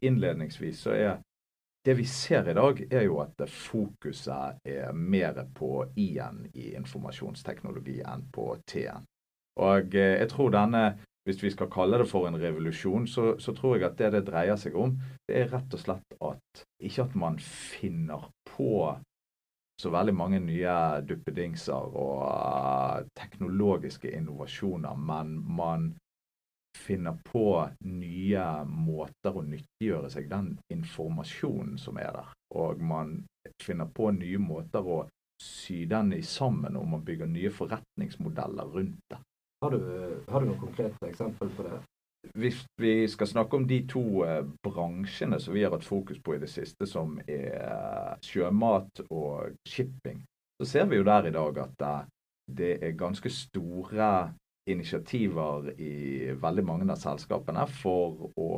innledningsvis, 0.02 0.84
så 0.86 0.94
er 0.94 1.16
det 1.86 1.98
vi 1.98 2.06
ser 2.10 2.50
i 2.50 2.54
dag, 2.58 2.80
er 2.92 3.04
jo 3.06 3.20
at 3.22 3.42
fokuset 3.50 4.62
er 4.66 4.94
mer 4.94 5.38
på 5.54 5.86
I-en 6.02 6.46
i 6.54 6.72
informasjonsteknologi 6.78 8.00
enn 8.02 8.26
på 8.34 8.48
T-en. 8.66 9.06
Og 9.62 9.94
uh, 9.94 10.14
jeg 10.20 10.30
tror 10.32 10.54
denne 10.54 10.86
hvis 11.26 11.42
vi 11.42 11.50
skal 11.50 11.72
kalle 11.74 11.98
det 11.98 12.06
for 12.06 12.28
en 12.30 12.38
revolusjon, 12.38 13.08
så, 13.10 13.32
så, 13.42 13.54
tror 13.58 13.76
jeg 13.76 13.88
at 13.88 13.98
det 13.98 14.12
det 14.14 14.28
dreier 14.28 14.60
seg 14.62 14.76
om, 14.78 14.92
det 15.26 15.40
er 15.40 15.48
rett 15.56 15.74
og 15.74 15.82
slett 15.82 16.18
at 16.22 16.66
ikke 16.78 17.08
at 17.08 17.16
man 17.18 17.40
finner 17.42 18.28
på 18.46 18.94
så 19.82 19.92
veldig 19.92 20.14
mange 20.16 20.40
nye 20.40 20.76
duppedingser 21.04 21.98
og 21.98 22.22
uh, 22.30 23.08
teknologiske 23.18 24.14
innovasjoner, 24.14 24.94
men 24.96 25.34
man 25.58 25.90
finner 26.86 27.18
på 27.26 27.48
nye 27.90 28.46
måter 28.70 29.36
å 29.36 29.44
nyttiggjøre 29.46 30.12
seg 30.14 30.30
den 30.30 30.54
informasjonen 30.74 31.80
som 31.82 31.98
er 32.02 32.12
der. 32.14 32.34
Og 32.56 32.82
man 32.82 33.18
finner 33.64 33.90
på 33.90 34.12
nye 34.14 34.42
måter 34.42 34.86
å 34.86 35.04
sy 35.42 35.84
den 35.90 36.14
i 36.16 36.22
sammen, 36.24 36.78
og 36.78 36.88
man 36.88 37.04
bygger 37.06 37.28
nye 37.28 37.52
forretningsmodeller 37.52 38.72
rundt 38.78 39.02
det. 39.12 39.20
Har 39.64 39.74
du, 39.74 39.82
har 40.30 40.42
du 40.42 40.52
noen 40.52 40.62
konkrete 40.62 41.10
eksempel 41.10 41.52
på 41.58 41.66
det? 41.68 41.82
Hvis 42.34 42.64
vi 42.82 43.08
skal 43.08 43.30
snakke 43.30 43.58
om 43.58 43.68
de 43.70 43.82
to 43.90 44.24
eh, 44.26 44.42
bransjene 44.66 45.38
som 45.42 45.54
vi 45.54 45.64
har 45.64 45.76
hatt 45.76 45.86
fokus 45.86 46.18
på 46.24 46.36
i 46.36 46.42
det 46.42 46.50
siste, 46.50 46.88
som 46.90 47.20
er 47.28 47.60
eh, 47.60 48.14
sjømat 48.26 49.04
og 49.10 49.58
shipping, 49.68 50.24
så 50.62 50.70
ser 50.70 50.90
vi 50.90 51.00
jo 51.00 51.06
der 51.06 51.30
i 51.30 51.36
dag 51.36 51.60
at 51.68 51.86
eh, 51.86 52.08
det 52.58 52.72
er 52.86 52.98
ganske 52.98 53.30
store 53.30 54.10
initiativer 54.70 55.72
i 55.80 56.34
veldig 56.42 56.66
mange 56.66 56.88
av 56.92 57.00
selskapene 57.02 57.66
for 57.82 58.30
å 58.40 58.52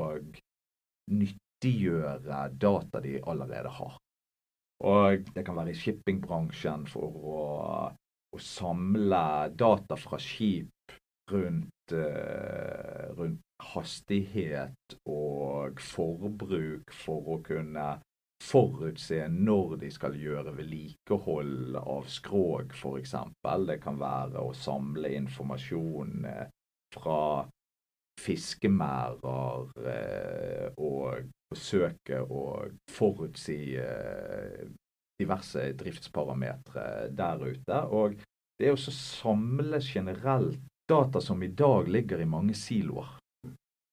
nyttiggjøre 1.12 2.42
data 2.60 3.02
de 3.04 3.18
allerede 3.24 3.72
har. 3.80 3.98
Og 4.88 5.30
det 5.34 5.44
kan 5.46 5.58
være 5.58 5.74
i 5.74 5.80
shippingbransjen 5.80 6.86
for 6.92 7.22
å, 7.34 7.44
å 8.36 8.42
samle 8.42 9.24
data 9.58 9.98
fra 9.98 10.20
skip 10.22 10.96
rundt, 11.32 11.94
eh, 11.96 13.08
rundt 13.18 13.42
hastighet 13.74 14.98
og 15.10 15.82
forbruk 15.82 16.94
for 16.94 17.34
å 17.36 17.40
kunne 17.44 17.88
forutse 18.44 19.20
når 19.34 19.78
de 19.82 19.90
skal 19.92 20.18
gjøre 20.20 20.54
vedlikehold 20.58 21.78
av 21.82 22.08
skrog, 22.12 22.74
f.eks. 22.76 23.16
Det 23.68 23.78
kan 23.84 24.00
være 24.00 24.44
å 24.44 24.54
samle 24.56 25.14
informasjon 25.18 26.28
eh, 26.30 26.46
fra 26.96 27.22
fiskemerder 28.22 29.74
eh, 29.94 30.70
og 30.78 31.28
forsøke 31.52 32.22
å 32.28 32.46
forutsi 32.92 33.60
diverse 35.22 35.62
driftsparametere 35.80 37.08
der 37.16 37.46
ute. 37.46 37.78
Og 37.88 38.18
det 38.60 38.68
er 38.68 38.76
også 38.76 38.94
samle 38.96 39.80
generelt 39.86 40.60
data 40.90 41.22
som 41.22 41.44
i 41.44 41.48
dag 41.48 41.88
ligger 41.88 42.22
i 42.22 42.30
mange 42.30 42.56
siloer. 42.58 43.16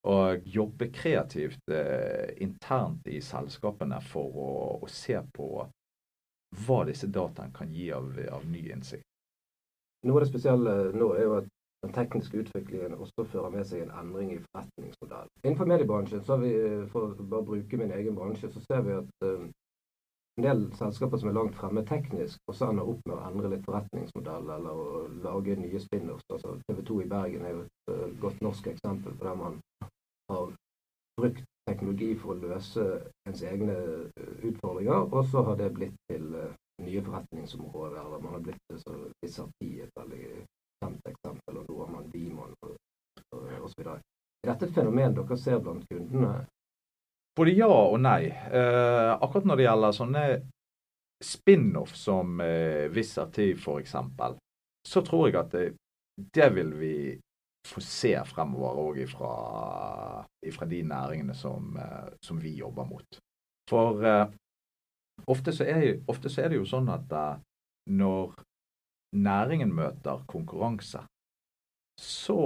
Og 0.05 0.45
jobbe 0.45 0.91
kreativt 0.93 1.73
eh, 1.73 2.35
internt 2.45 3.07
i 3.09 3.23
selskapene 3.25 4.03
for 4.05 4.37
å, 4.37 4.51
å, 4.85 4.89
se 4.91 5.17
på 5.33 5.49
hva 6.65 6.79
disse 6.85 7.09
dataene 7.09 7.55
kan 7.57 7.73
gi 7.73 7.89
av, 7.93 8.13
av 8.31 8.45
ny 8.47 8.67
innsikt. 8.75 9.07
Noe 10.05 10.21
av 10.21 10.27
det 10.27 10.29
spesielle 10.29 10.75
nå 10.93 11.09
er 11.17 11.25
jo 11.25 11.39
at 11.39 11.49
den 11.85 11.95
tekniske 11.97 12.43
utviklingen 12.45 12.95
også 13.01 13.25
fører 13.33 13.53
med 13.57 13.65
seg 13.69 13.85
en 13.85 13.97
endring 14.01 14.35
i 14.35 14.43
forretningsmodell. 14.45 15.33
Innenfor 15.43 15.73
mediebransjen, 15.73 16.23
så 16.25 16.37
har 16.37 16.45
vi, 16.45 16.53
eh, 16.53 16.87
for 16.93 17.13
å 17.13 17.29
bare 17.33 17.49
bruke 17.51 17.81
min 17.81 17.93
egen 17.97 18.17
bransje, 18.17 18.53
så 18.53 18.61
ser 18.69 18.85
vi 18.85 18.99
at 19.01 19.29
eh, 19.29 19.49
en 20.37 20.47
del 20.47 20.63
selskaper 20.75 21.21
som 21.21 21.29
er 21.31 21.37
langt 21.37 21.55
fremme 21.59 21.85
teknisk, 21.87 22.41
også 22.51 22.71
ender 22.73 22.89
opp 22.91 23.03
med 23.07 23.17
å 23.17 23.25
endre 23.29 23.51
litt 23.53 23.67
forretningsmodell 23.69 24.49
eller 24.57 24.81
å 24.85 25.03
lage 25.23 25.55
nye 25.61 25.83
spin-offs. 25.83 26.27
Altså, 26.35 26.57
TV 26.67 26.81
2 26.89 26.97
i 27.05 27.11
Bergen 27.13 27.45
er 27.47 27.53
jo 27.55 27.61
et 27.63 27.93
uh, 27.93 28.09
godt 28.25 28.43
norsk 28.43 28.67
eksempel 28.73 29.15
på 29.15 29.29
der 29.29 29.39
man 29.39 29.61
har 30.33 30.53
brukt 31.21 31.45
teknologi 31.69 32.11
for 32.21 32.35
å 32.35 32.41
løse 32.49 32.85
ens 33.29 33.43
egne 33.47 33.77
uh, 33.77 34.35
utfordringer, 34.45 35.07
og 35.13 35.29
så 35.31 35.45
har 35.49 35.61
det 35.61 35.71
blitt 35.77 35.97
til 36.11 36.27
uh, 36.35 36.51
nye 36.85 37.05
forretningsområder. 37.05 38.01
eller 38.01 38.25
Man 38.25 38.37
har 38.37 38.45
blitt 38.49 38.65
til 38.71 38.81
så 38.83 38.97
Visati, 39.23 39.71
et 39.85 40.01
veldig 40.01 40.25
kjent 40.83 41.13
eksempel, 41.13 41.61
og 41.61 41.71
nå 41.71 41.79
har 41.85 41.93
man 41.95 42.11
Demon 42.13 42.57
osv. 43.35 43.87
Er 43.87 44.51
dette 44.51 44.69
et 44.69 44.75
fenomen 44.77 45.15
dere 45.17 45.39
ser 45.41 45.63
blant 45.65 45.87
kundene? 45.89 46.35
Både 47.35 47.55
ja 47.57 47.71
og 47.71 47.97
nei. 48.03 48.29
Eh, 48.31 49.13
akkurat 49.15 49.47
når 49.49 49.59
det 49.59 49.67
gjelder 49.67 49.97
sånne 49.97 50.25
spin-off 51.25 51.95
som 51.99 52.41
eh, 52.45 52.87
Visarti 52.93 53.55
f.eks., 53.57 53.97
så 54.85 55.03
tror 55.03 55.29
jeg 55.29 55.39
at 55.41 55.55
det, 55.55 55.65
det, 56.37 56.51
vil 56.55 56.75
vi 56.77 56.97
se 57.65 58.13
fremover 58.29 58.81
òg 58.81 58.99
ifra, 59.05 60.67
de 60.69 60.83
næringene 60.83 61.35
som, 61.35 61.77
eh, 61.77 62.11
som, 62.23 62.41
vi 62.43 62.57
jobber 62.59 62.85
mot. 62.85 63.19
For 63.71 64.05
uh, 64.05 64.27
ofte, 65.27 65.53
så 65.53 65.65
er, 65.65 66.03
ofte, 66.09 66.29
så 66.29 66.43
er, 66.43 66.53
det 66.53 66.59
jo 66.61 66.69
sånn 66.69 66.91
at 66.93 67.13
uh, 67.17 67.39
når 67.89 68.35
næringen 69.17 69.73
møter 69.73 70.25
konkurranse, 70.29 71.01
så 72.01 72.39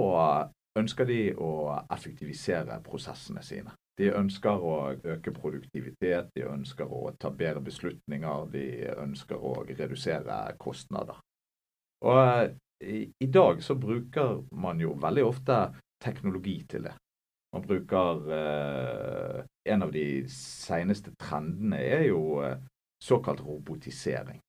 ønsker 0.79 1.09
de 1.09 1.21
å 1.35 1.51
effektivisere 1.91 2.79
prosessene 2.85 3.43
sine. 3.43 3.73
De 3.99 4.13
ønsker 4.15 4.61
å 4.63 4.75
øke 4.95 5.33
produktivitet, 5.35 6.29
de 6.35 6.45
ønsker 6.47 6.87
å 6.87 7.09
ta 7.19 7.33
bedre 7.35 7.65
beslutninger, 7.65 8.45
de 8.53 8.67
ønsker 8.95 9.35
å 9.35 9.57
redusere 9.67 10.37
kostnader. 10.61 11.19
Og 12.07 12.55
i, 12.83 13.27
dag 13.27 13.63
så 13.63 13.75
bruker 13.75 14.43
man 14.55 14.79
jo 14.79 14.93
veldig 14.99 15.23
ofte 15.27 15.59
teknologi 16.03 16.61
til 16.69 16.87
det. 16.87 16.95
Man 17.53 17.65
bruker 17.65 18.29
eh, 18.35 19.39
En 19.69 19.83
av 19.83 19.91
de 19.91 20.25
seneste 20.33 21.11
trendene 21.19 21.79
er 21.81 22.03
jo 22.07 22.41
eh, 22.45 22.57
såkalt 23.03 23.41
robotisering. 23.41 24.39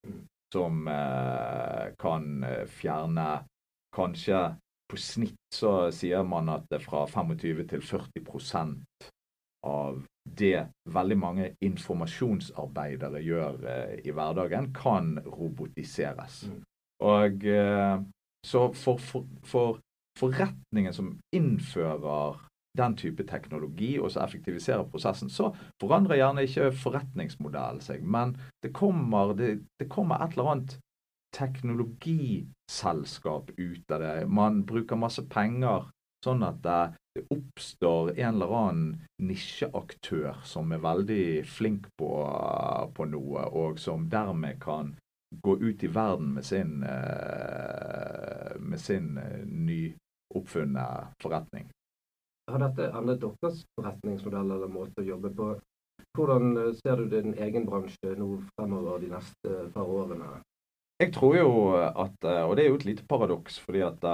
Som 0.52 0.88
eh, 0.88 1.90
kan 2.00 2.44
eh, 2.44 2.66
fjerne 2.68 3.42
kanskje 3.96 4.42
på 4.90 4.98
snitt 4.98 5.54
så 5.54 5.90
sier 5.94 6.24
man 6.26 6.48
at 6.50 6.66
det 6.70 6.82
fra 6.84 7.04
25 7.08 7.64
til 7.70 7.84
40% 7.84 9.10
av 9.66 10.00
det 10.24 10.66
veldig 10.88 11.18
mange 11.18 11.50
informasjonsarbeidere 11.64 13.22
gjør 13.24 13.60
eh, 13.66 13.94
i 14.04 14.14
hverdagen, 14.14 14.70
kan 14.76 15.18
robotiseres. 15.24 16.44
Mm. 16.48 16.62
Og 17.10 17.46
eh, 17.48 18.02
så 18.46 18.72
for, 18.72 18.98
for, 18.98 19.24
for, 19.44 19.78
forretningen 20.18 20.92
som 20.92 21.20
innfører 21.32 22.36
den 22.76 22.96
type 22.98 23.22
teknologi 23.26 23.98
og 23.98 24.10
så 24.12 24.20
effektiviserer 24.24 24.84
prosessen, 24.90 25.30
så 25.30 25.54
forandrer 25.80 26.16
gjerne 26.20 26.42
ikke 26.44 26.72
forretningsmodellen 26.76 27.80
seg. 27.82 28.02
Men 28.02 28.36
det 28.62 28.72
kommer, 28.76 29.32
det, 29.38 29.58
det 29.80 29.88
kommer 29.90 30.16
et 30.20 30.32
eller 30.36 30.50
annet 30.52 30.78
teknologiselskap 31.36 33.50
ut 33.56 33.90
av 33.90 34.00
det. 34.02 34.26
Man 34.28 34.64
bruker 34.66 34.96
masse 34.98 35.22
penger 35.30 35.84
sånn 36.24 36.42
at 36.44 36.62
det, 36.64 36.94
oppstår 37.34 38.12
en 38.14 38.36
eller 38.36 38.52
annen 38.54 39.06
nisjeaktør 39.18 40.36
som 40.46 40.72
er 40.72 40.78
veldig 40.84 41.42
flink 41.48 41.88
på, 41.98 42.10
på, 42.94 43.04
noe, 43.10 43.40
og 43.50 43.80
som 43.82 44.08
dermed 44.12 44.60
kan 44.62 44.94
gå 45.42 45.56
ut 45.58 45.82
i 45.82 45.90
verden 45.90 46.34
med 46.36 46.44
sin, 46.46 46.84
eh, 46.86 47.89
med 48.70 48.80
sin 48.80 49.18
eh, 49.18 49.42
nyoppfunne 49.46 50.86
forretning. 51.22 51.70
Har 52.50 52.62
dette 52.64 52.90
endret 52.90 53.22
deres 53.22 53.64
forretningsmodell 53.78 54.54
eller 54.56 54.70
måte 54.70 55.02
å 55.02 55.08
jobbe 55.10 55.32
på? 55.34 55.50
Hvordan 56.16 56.56
eh, 56.56 56.72
ser 56.78 57.02
du 57.02 57.10
din 57.10 57.34
egen 57.34 57.66
bransje 57.68 58.14
nå 58.18 58.32
fremover 58.54 59.02
de 59.02 59.12
neste 59.14 59.58
par 59.74 59.90
årene? 59.90 60.40
Jeg 61.00 61.14
tror 61.16 61.36
jo 61.38 61.52
at, 61.76 62.16
eh, 62.28 62.42
og 62.44 62.56
det 62.56 62.64
er 62.64 62.72
jo 62.72 62.80
et 62.80 62.88
lite 62.90 63.06
paradoks, 63.08 63.60
fordi 63.64 63.84
at 63.86 64.04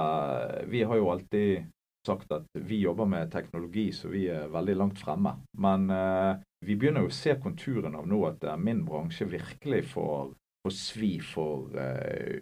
vi 0.71 0.85
har 0.87 0.99
jo 0.99 1.11
alltid 1.13 1.67
sagt 2.07 2.31
at 2.31 2.45
vi 2.63 2.79
jobber 2.79 3.09
med 3.09 3.31
teknologi, 3.31 3.89
så 3.91 4.07
vi 4.07 4.29
er 4.31 4.47
veldig 4.47 4.75
langt 4.79 5.01
fremme. 5.01 5.33
Men 5.59 5.89
vi 6.63 6.77
begynner 6.79 7.03
jo 7.03 7.09
å 7.11 7.15
se 7.17 7.33
konturene 7.43 7.99
av 7.99 8.07
nå 8.07 8.21
at 8.29 8.45
min 8.63 8.85
bransje 8.87 9.27
virkelig 9.27 9.81
får, 9.91 10.29
får 10.65 10.73
svi 10.75 11.11
for 11.23 11.71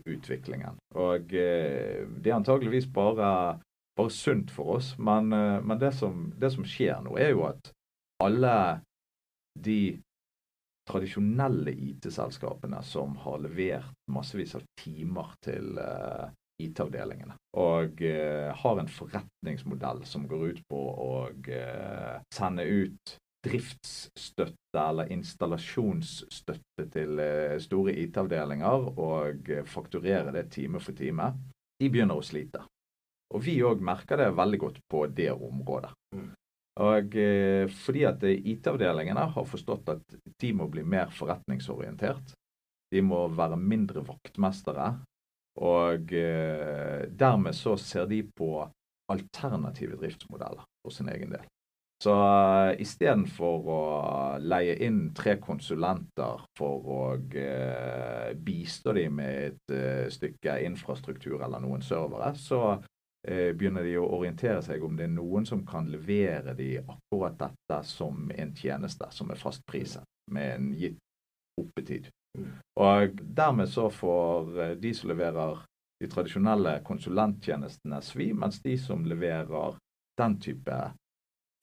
utviklingen. 0.05 0.79
Og 0.95 1.27
det 1.29 2.29
er 2.29 2.35
antageligvis 2.35 2.87
bare 2.93 3.59
bare 3.95 4.09
sunt 4.09 4.51
for 4.51 4.77
oss. 4.77 4.97
Men, 4.97 5.33
uh, 5.33 5.61
men 5.63 5.79
det, 5.79 5.93
som, 5.95 6.33
det, 6.37 6.51
som, 6.51 6.65
skjer 6.67 7.01
nå, 7.05 7.15
er 7.19 7.33
jo 7.35 7.45
at 7.49 7.71
alle 8.23 8.55
de 9.59 9.97
tradisjonelle 10.85 11.73
IT-selskapene 11.73 12.81
som 12.85 13.15
har 13.23 13.39
levert 13.41 13.93
massevis 14.11 14.55
av 14.57 14.65
timer 14.77 15.31
til 15.43 15.79
uh, 15.81 16.27
IT-avdelingene, 16.61 17.35
og 17.57 18.03
uh, 18.05 18.51
har 18.55 18.81
en 18.81 18.91
forretningsmodell 18.91 20.03
som 20.07 20.27
går 20.29 20.51
ut 20.51 20.61
på 20.69 20.81
å 21.07 21.13
uh, 21.33 22.21
sende 22.33 22.67
ut 22.67 23.15
driftsstøtte 23.45 24.81
eller 24.81 25.11
installasjonsstøtte 25.15 26.87
til 26.93 27.21
store 27.63 27.93
IT-avdelinger 28.03 28.89
og 28.99 29.51
fakturere 29.69 30.33
det 30.35 30.49
time 30.53 30.81
for 30.83 30.97
time, 30.97 31.29
de 31.79 31.91
begynner 31.91 32.17
å 32.17 32.25
slite. 32.25 32.63
Og 33.33 33.43
vi 33.45 33.57
òg 33.65 33.81
merker 33.83 34.19
det 34.21 34.33
veldig 34.37 34.59
godt 34.61 34.81
på 34.91 35.05
det 35.17 35.31
området. 35.33 35.91
Mm. 36.15 36.27
Og 36.85 37.15
eh, 37.15 37.67
Fordi 37.71 38.03
at 38.07 38.23
IT-avdelingene 38.23 39.27
har 39.35 39.47
forstått 39.47 39.91
at 39.95 40.17
de 40.41 40.53
må 40.53 40.67
bli 40.71 40.83
mer 40.83 41.11
forretningsorientert. 41.15 42.35
De 42.91 43.01
må 43.01 43.25
være 43.31 43.57
mindre 43.59 44.03
vaktmestere. 44.05 44.91
Og 45.63 46.11
eh, 46.13 47.07
dermed 47.15 47.55
så 47.55 47.77
ser 47.79 48.09
de 48.11 48.21
på 48.27 48.49
alternative 49.11 49.99
driftsmodeller 50.01 50.65
for 50.83 50.91
sin 50.93 51.09
egen 51.13 51.31
del. 51.31 51.45
Så 52.03 52.11
uh, 52.11 52.73
istedenfor 52.81 53.69
å 53.71 53.81
leie 54.43 54.75
inn 54.83 55.13
tre 55.15 55.37
konsulenter 55.41 56.43
for 56.57 56.89
å 56.91 56.99
uh, 57.15 58.33
bistå 58.35 58.93
dem 58.97 59.15
med 59.21 59.37
et 59.45 59.73
uh, 59.73 60.11
stykke 60.11 60.59
infrastruktur 60.67 61.39
eller 61.39 61.63
noen 61.63 61.85
servere, 61.85 62.33
så 62.35 62.75
Eh, 63.27 63.53
begynner 63.57 63.81
de 63.81 63.95
å 63.97 64.05
orientere 64.19 64.61
seg 64.61 64.83
om 64.85 64.97
det 64.97 65.07
er 65.07 65.15
noen 65.15 65.47
som 65.49 65.63
kan 65.65 65.87
levere 65.89 66.53
de 66.53 66.75
akkurat 66.83 67.33
dette 67.39 67.79
som 67.89 68.27
en 68.29 68.51
tjeneste 68.53 69.07
som 69.17 69.31
er 69.33 69.39
fastpriset 69.41 70.05
med 70.31 70.51
en 70.51 70.67
gitt 70.77 70.99
oppetid. 71.57 72.11
Mm. 72.37 72.51
Og 72.85 73.23
dermed 73.39 73.71
så 73.71 73.87
får 73.89 74.59
eh, 74.61 74.75
de 74.77 74.91
som 74.93 75.09
leverer 75.09 75.63
de 76.03 76.11
tradisjonelle 76.11 76.75
konsulenttjenestene 76.85 78.03
svi, 78.05 78.29
mens 78.37 78.61
de 78.61 78.75
som 78.77 79.01
leverer 79.09 79.79
den 80.21 80.37
type 80.45 80.77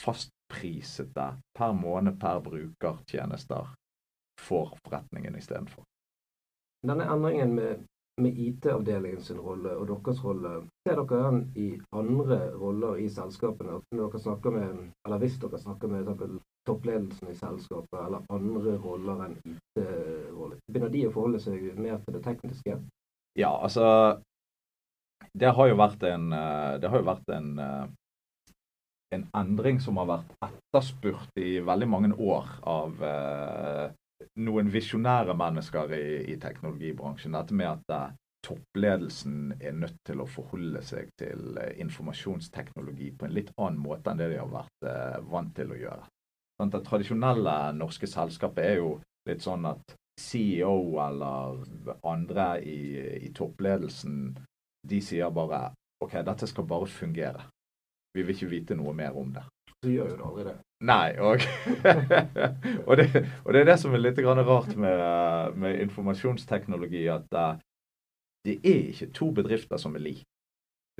fastprisete 0.05 1.29
per 1.59 1.73
måned 1.79 2.19
per 2.21 2.43
brukertjenester 2.45 3.73
for 4.41 4.77
forretningen 4.85 5.38
istedenfor. 5.38 5.85
Denne 6.83 7.07
endringen 7.15 7.55
med 7.55 7.85
med 8.21 8.38
IT-avdelingen 8.38 9.21
sin 9.23 9.38
rolle 9.41 9.73
og 9.77 9.87
deres 9.88 10.25
rolle, 10.25 10.51
ser 10.85 10.99
dere 11.01 11.21
den 11.27 11.38
i 11.57 11.69
andre 11.97 12.38
roller 12.61 12.99
i 13.01 13.09
selskapene? 13.11 13.79
Når 13.95 14.11
dere 14.11 14.21
snakker 14.21 14.51
med, 14.51 14.83
eller 15.07 15.23
Hvis 15.23 15.38
dere 15.41 15.59
snakker 15.59 15.88
med 15.88 16.03
eksempel, 16.03 16.35
toppledelsen 16.67 17.31
i 17.31 17.38
selskapet, 17.38 17.99
eller 18.07 18.27
andre 18.31 18.77
roller 18.83 19.25
enn 19.27 19.38
IT-roller, 19.55 20.61
begynner 20.69 20.93
de 20.93 21.07
å 21.09 21.15
forholde 21.15 21.41
seg 21.41 21.65
mer 21.79 22.03
til 22.05 22.19
det 22.19 22.23
tekniske? 22.27 22.77
Ja, 23.38 23.57
altså 23.57 24.21
Det 25.33 25.49
har 25.57 25.69
jo 25.69 25.77
vært 25.79 26.03
en, 26.03 26.33
eh, 26.33 26.79
det 26.79 26.88
har 26.91 26.99
jo 26.99 27.07
vært 27.09 27.29
en, 27.33 27.59
eh, 27.59 27.87
en 29.12 29.27
endring 29.37 29.81
som 29.81 29.98
har 30.01 30.09
vært 30.09 30.33
etterspurt 30.46 31.40
i 31.40 31.59
veldig 31.64 31.88
mange 31.88 32.16
år 32.16 32.48
av 32.68 33.05
eh, 33.05 33.87
noen 34.40 34.70
visjonære 34.72 35.37
mennesker 35.37 35.94
i, 35.96 36.07
i, 36.33 36.38
teknologibransjen. 36.40 37.37
Dette 37.37 37.57
med 37.57 37.70
at 37.75 37.94
eh, 37.96 38.14
toppledelsen 38.46 39.55
er 39.61 39.77
nødt 39.79 40.01
til 40.07 40.22
å 40.22 40.29
forholde 40.31 40.83
seg 40.87 41.12
til 41.20 41.59
eh, 41.61 41.75
informasjonsteknologi 41.85 43.12
på 43.18 43.29
en 43.29 43.37
litt 43.37 43.53
annen 43.59 43.81
måte 43.83 44.12
enn 44.12 44.22
det 44.22 44.33
de 44.33 44.40
har 44.40 44.51
vært 44.51 44.88
uh, 44.88 45.18
vant 45.31 45.53
til 45.57 45.75
å 45.75 45.79
gjøre. 45.79 46.09
Sånn, 46.59 46.72
det 46.72 46.85
tradisjonelle 46.87 47.57
norske 47.77 48.09
selskapet 48.11 48.64
er 48.64 48.81
jo 48.81 48.96
litt 49.29 49.44
sånn 49.44 49.68
at 49.70 49.94
CEO 50.20 50.98
eller 51.01 51.62
andre 52.07 52.48
i, 52.68 52.81
i 53.29 53.31
toppledelsen 53.35 54.35
de 54.88 54.98
sier 55.05 55.31
bare 55.33 55.70
OK, 56.03 56.18
dette 56.27 56.48
skal 56.51 56.66
bare 56.66 56.88
fungere. 56.90 57.46
Vi 58.14 58.22
vil 58.22 58.35
ikke 58.35 58.51
vite 58.51 58.77
noe 58.77 58.92
mer 58.96 59.16
om 59.18 59.33
det. 59.35 59.44
Så 59.83 59.90
gjør 59.90 60.12
jo 60.12 60.16
det 60.16 60.27
aldri 60.29 60.44
det. 60.46 60.57
Nei. 60.87 61.09
Og, 61.18 61.44
og, 62.88 62.96
det, 62.98 63.07
og, 63.44 63.53
det, 63.53 63.61
er 63.61 63.68
det 63.70 63.79
som 63.83 63.94
er 63.94 64.03
litt 64.03 64.20
rart 64.22 64.75
med, 64.77 65.57
med 65.59 65.81
informasjonsteknologi, 65.87 67.07
at 67.11 67.38
uh, 67.38 67.57
det 68.46 68.59
er 68.62 68.92
ikke 68.92 69.11
to 69.14 69.31
bedrifter 69.35 69.81
som 69.83 69.96
er 69.98 70.05
like. 70.07 70.27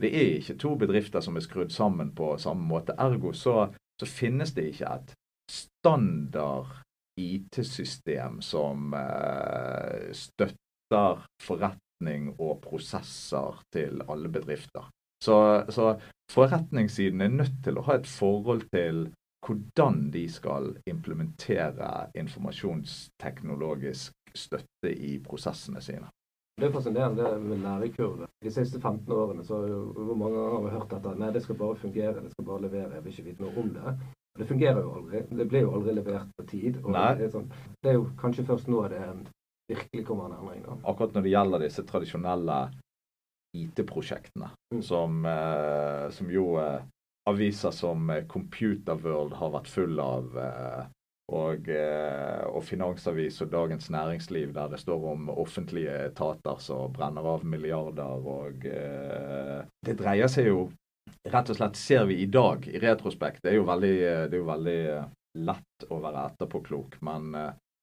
Det 0.03 0.09
er 0.09 0.39
ikke 0.39 0.57
to 0.59 0.75
bedrifter 0.81 1.23
som 1.23 1.37
er 1.37 1.45
skrudd 1.45 1.71
sammen 1.75 2.15
på 2.17 2.33
samme 2.43 2.65
måte. 2.67 2.97
Ergo 2.99 3.35
så, 3.37 3.69
så 4.01 4.09
finnes 4.09 4.55
det 4.57 4.71
ikke 4.73 4.95
et 4.97 5.15
standard 5.53 6.73
IT-system 7.21 8.41
som 8.43 8.95
uh, 8.97 10.11
støtter 10.17 11.23
forretning 11.43 12.33
og 12.39 12.63
prosesser 12.65 13.63
til 13.75 14.03
alle 14.09 14.33
bedrifter. 14.33 14.89
Så, 15.23 15.37
så 15.71 15.93
forretningssiden 16.33 17.21
er 17.21 17.29
nødt 17.41 17.59
til 17.65 17.79
å 17.79 17.85
ha 17.89 17.93
et 17.99 18.09
forhold 18.09 18.63
til 18.73 18.97
hvordan 19.43 20.11
de 20.15 20.29
skal 20.31 20.77
implementere 20.87 22.11
informasjonsteknologisk 22.15 24.13
støtte 24.35 24.91
i 24.93 25.19
prosessene 25.25 25.81
sine. 25.83 26.09
Det 26.61 26.69
er 26.69 26.73
fascinerende 26.75 27.25
det 27.25 27.41
med 27.43 27.59
lærekurve. 27.65 28.27
De 28.45 28.51
siste 28.53 28.81
15 28.81 29.13
årene 29.13 29.45
så 29.45 29.55
hvor 29.67 30.15
mange 30.15 30.37
ganger 30.37 30.55
har 30.55 30.65
vi 30.65 30.71
hørt 30.77 30.93
at 30.99 31.19
Nei, 31.19 31.31
det 31.35 31.43
skal 31.43 31.59
bare 31.59 31.77
fungere, 31.81 32.23
det 32.23 32.31
skal 32.35 32.47
bare 32.47 32.65
levere. 32.67 32.95
Jeg 32.95 33.05
vil 33.05 33.13
ikke 33.13 33.29
vite 33.31 33.43
noe 33.43 33.55
om 33.63 33.69
det. 33.77 33.95
Det 34.39 34.49
fungerer 34.49 34.81
jo 34.81 34.93
aldri. 34.99 35.23
Det 35.41 35.47
blir 35.49 35.63
jo 35.65 35.75
aldri 35.79 35.95
levert 35.97 36.29
på 36.37 36.43
tid. 36.49 36.73
det 36.85 37.25
er, 37.27 37.31
sånn, 37.33 37.49
det, 37.83 37.89
er 37.91 37.97
jo 37.99 38.05
kanskje 38.21 38.47
først 38.49 38.69
nå 38.73 38.85
det 38.93 39.03
virkelig 39.73 40.07
kommer 40.07 40.25
en 40.29 40.39
endring. 40.39 40.63
Da. 40.69 40.77
Akkurat 40.93 41.17
når 41.17 41.27
det 41.27 41.35
gjelder 41.35 41.65
disse 41.67 41.85
tradisjonelle 41.89 42.59
IT-prosjektene, 43.53 44.51
mm. 44.75 44.83
som, 44.83 45.25
eh, 45.27 46.11
som, 46.11 46.31
jo 46.33 46.57
eh, 46.61 46.81
aviser 47.29 47.71
som 47.71 48.11
eh, 48.11 48.25
Computer 48.27 48.95
World 48.95 49.37
har 49.39 49.55
vært 49.55 49.71
full 49.71 50.01
av. 50.01 50.37
Eh, 50.39 50.83
og, 51.33 51.69
eh, 51.71 52.43
og 52.51 52.65
Finansavis 52.67 53.39
og 53.45 53.53
Dagens 53.53 53.89
Næringsliv, 53.93 54.53
der 54.53 54.73
det 54.73 54.81
står 54.83 55.07
om 55.15 55.31
offentlige 55.31 55.95
etater 56.11 56.59
som 56.61 56.93
brenner 56.93 57.25
av 57.25 57.45
milliarder. 57.47 58.27
og 58.37 58.67
Det 59.87 59.97
dreier 59.97 60.29
seg 60.29 60.51
jo 60.51 60.67
rett 61.33 61.53
og 61.53 61.57
slett, 61.57 61.79
ser 61.79 62.05
vi 62.11 62.21
i 62.25 62.29
dag, 62.29 62.67
i 62.69 62.81
retrospekt, 62.83 63.41
det 63.45 63.53
er 63.53 63.61
jo 63.61 63.69
veldig, 63.69 63.97
det 64.29 64.37
er 64.37 64.43
jo 64.43 64.51
veldig 64.51 64.83
lett 65.47 65.87
å 65.89 66.01
være 66.03 66.27
etterpåklok. 66.33 66.99
Men 67.07 67.33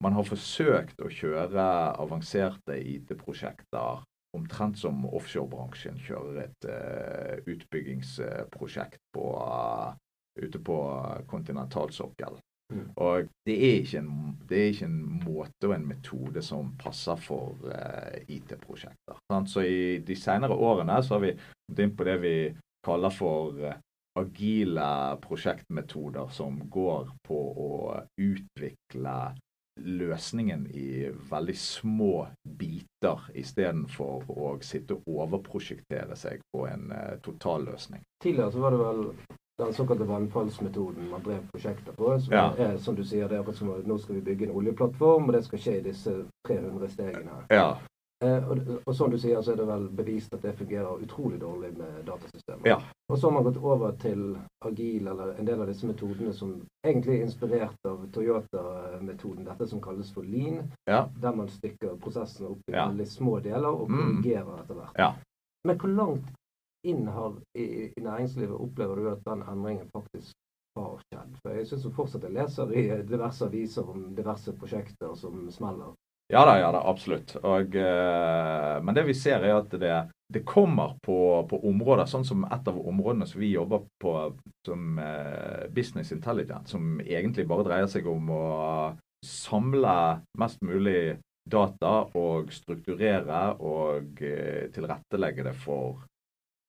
man 0.04 0.16
har 0.16 0.28
forsøkt 0.28 1.02
å 1.02 1.10
kjøre 1.10 1.66
avanserte 1.98 2.78
IT-prosjekter 2.78 4.04
omtrent 4.38 4.78
som 4.78 5.06
offshorebransjen 5.10 5.98
kjører 6.06 6.44
et 6.44 6.68
uh, 6.70 7.50
utbyggingsprosjekt 7.50 9.02
på, 9.16 9.26
uh, 9.40 9.96
ute 10.40 10.62
på 10.62 10.78
kontinentalsokkelen. 11.32 12.42
Mm. 12.70 12.86
Og 13.02 13.30
det 13.50 13.56
er, 13.66 13.94
en, 13.98 14.10
det 14.50 14.58
er 14.60 14.72
ikke 14.74 14.86
en 14.92 15.00
måte 15.24 15.70
og 15.72 15.74
en 15.74 15.88
metode 15.90 16.44
som 16.46 16.76
passer 16.78 17.18
for 17.24 17.58
uh, 17.66 18.18
IT-prosjekter. 18.30 19.18
Så 19.50 19.66
i 19.66 20.00
de 20.06 20.18
senere 20.18 20.54
årene 20.54 21.00
så 21.02 21.18
har 21.18 21.26
vi 21.26 21.34
gått 21.34 21.86
inn 21.86 21.96
på 21.98 22.06
det 22.06 22.18
vi 22.22 22.36
kaller 22.86 23.14
for 23.14 23.58
agile 24.20 25.18
prosjektmetoder 25.24 26.30
som 26.34 26.58
går 26.70 27.10
på 27.26 27.40
å 27.66 27.72
utvikle 28.22 29.16
løsningen 29.84 30.68
i 30.74 31.10
veldig 31.32 31.58
små 31.58 32.28
biter, 32.44 33.28
istedenfor 33.38 34.30
å 34.30 34.54
sitte 34.66 34.98
og 35.00 35.12
overprosjektere 35.26 36.18
seg 36.20 36.44
på 36.54 36.66
en 36.70 36.90
uh, 36.94 37.18
totalløsning. 37.26 38.04
Tidligere 38.24 38.52
så 38.52 38.64
var 38.66 38.76
det 38.76 38.82
vel 38.84 39.06
den 39.60 39.74
såkalte 39.74 40.08
vannfallsmetoden 40.08 41.10
man 41.12 41.24
drev 41.24 41.48
prosjekter 41.52 41.92
på. 41.92 42.14
Som 42.20 42.34
ja. 42.34 42.46
er, 42.58 42.78
som 42.78 42.96
du 42.96 43.04
sier, 43.04 43.28
det 43.28 43.40
er 43.42 43.56
som 43.58 43.74
nå 43.86 43.98
skal 44.00 44.20
vi 44.20 44.26
bygge 44.32 44.48
en 44.48 44.56
oljeplattform, 44.62 45.28
og 45.28 45.36
det 45.36 45.44
skal 45.48 45.64
skje 45.64 45.78
i 45.80 45.86
disse 45.90 46.14
300 46.48 46.92
stegene. 46.96 47.42
Ja. 47.52 47.74
Eh, 48.26 48.50
og, 48.50 48.60
og, 48.86 48.96
som 48.96 49.12
du 49.12 49.16
sier, 49.20 49.40
så 49.42 49.54
er 49.54 49.62
det 49.62 49.66
vel 49.70 49.86
bevist 49.96 50.34
at 50.36 50.44
det 50.44 50.52
fungerer 50.60 51.04
utrolig 51.06 51.38
dårlig 51.40 51.70
med 51.78 52.02
datasystemer. 52.08 52.68
Ja. 52.68 52.76
Og 53.08 53.18
så 53.18 53.30
har 53.30 53.36
man 53.38 53.46
gått 53.48 53.60
over 53.64 53.94
til 54.02 54.24
agil, 54.68 55.08
eller 55.08 55.38
en 55.40 55.48
del 55.48 55.62
av 55.64 55.72
disse 55.72 55.88
metodene 55.88 56.34
som 56.36 56.58
egentlig 56.84 57.16
er 57.16 57.24
inspirert 57.24 57.88
av 57.88 58.04
Toyota-metoden, 58.12 59.48
dette 59.48 59.68
som 59.72 59.80
kalles 59.84 60.12
for 60.12 60.28
lean, 60.28 60.68
ja. 60.92 61.06
der 61.22 61.38
man 61.38 61.48
stykker 61.54 61.96
prosessene 62.04 62.52
opp 62.52 62.68
i 62.68 62.76
ja. 62.76 62.90
veldig 62.90 63.08
små 63.08 63.38
deler 63.46 63.70
og 63.72 63.88
mm. 63.88 64.02
korrigerer 64.02 64.52
mm. 64.52 64.60
etter 64.66 64.82
hvert. 64.82 65.00
Ja. 65.00 65.10
Men 65.68 65.80
hvor 65.80 65.96
langt 65.96 66.36
inn 66.88 67.08
har 67.12 67.40
i, 67.56 67.66
i, 67.88 68.04
næringslivet 68.04 68.56
opplever 68.68 69.00
du 69.00 69.10
at 69.14 69.24
den 69.32 69.48
endringen 69.48 69.88
faktisk 69.96 70.36
har 70.76 71.00
skjedd? 71.08 71.40
For 71.40 71.56
jeg 71.56 71.72
syns 71.72 71.88
fortsatt 71.96 72.28
jeg 72.28 72.36
leser 72.36 72.76
i 72.76 72.86
diverse 73.08 73.48
aviser 73.48 73.88
om 73.96 74.12
diverse 74.16 74.52
prosjekter 74.60 75.16
som 75.16 75.48
smeller. 75.56 75.96
Ja 76.32 76.46
da, 76.46 76.60
ja 76.60 76.72
da, 76.72 76.84
absolutt. 76.86 77.32
Og, 77.42 77.76
uh, 77.76 78.78
men 78.86 78.94
det 78.94 79.02
vi 79.08 79.16
ser 79.18 79.42
er 79.42 79.56
at 79.58 79.72
det, 79.82 79.94
det 80.30 80.44
kommer 80.46 80.92
på, 81.02 81.18
på, 81.50 81.58
områder, 81.66 82.06
sånn 82.06 82.26
som 82.28 82.44
et 82.46 82.68
av 82.70 82.76
områdene 82.78 83.26
som 83.26 83.42
vi 83.42 83.56
jobber 83.56 83.88
på 83.98 84.12
som 84.68 85.00
uh, 85.02 85.66
business 85.74 86.12
intelligence, 86.14 86.70
som 86.76 87.00
egentlig 87.02 87.48
bare 87.50 87.66
dreier 87.66 87.90
seg 87.90 88.06
om 88.12 88.30
å 88.30 88.44
samle 89.26 89.96
mest 90.38 90.62
mulig 90.62 91.18
data 91.50 91.94
og 92.14 92.54
strukturere 92.54 93.40
og 93.66 94.22
uh, 94.22 94.68
tilrettelegge 94.76 95.48
det 95.48 95.56
for 95.64 96.04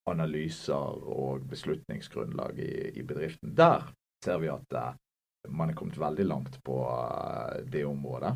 analyser 0.09 1.05
og 1.05 1.45
beslutningsgrunnlag 1.51 2.57
i, 2.65 2.73
i 2.97 3.05
bedriften. 3.05 3.53
Der 3.61 3.85
ser 4.25 4.41
vi 4.41 4.49
at 4.49 4.73
man 5.53 5.69
er 5.69 5.77
kommet 5.77 6.01
veldig 6.01 6.25
langt 6.25 6.57
på 6.65 6.79
det 7.69 7.85
området. 7.85 8.33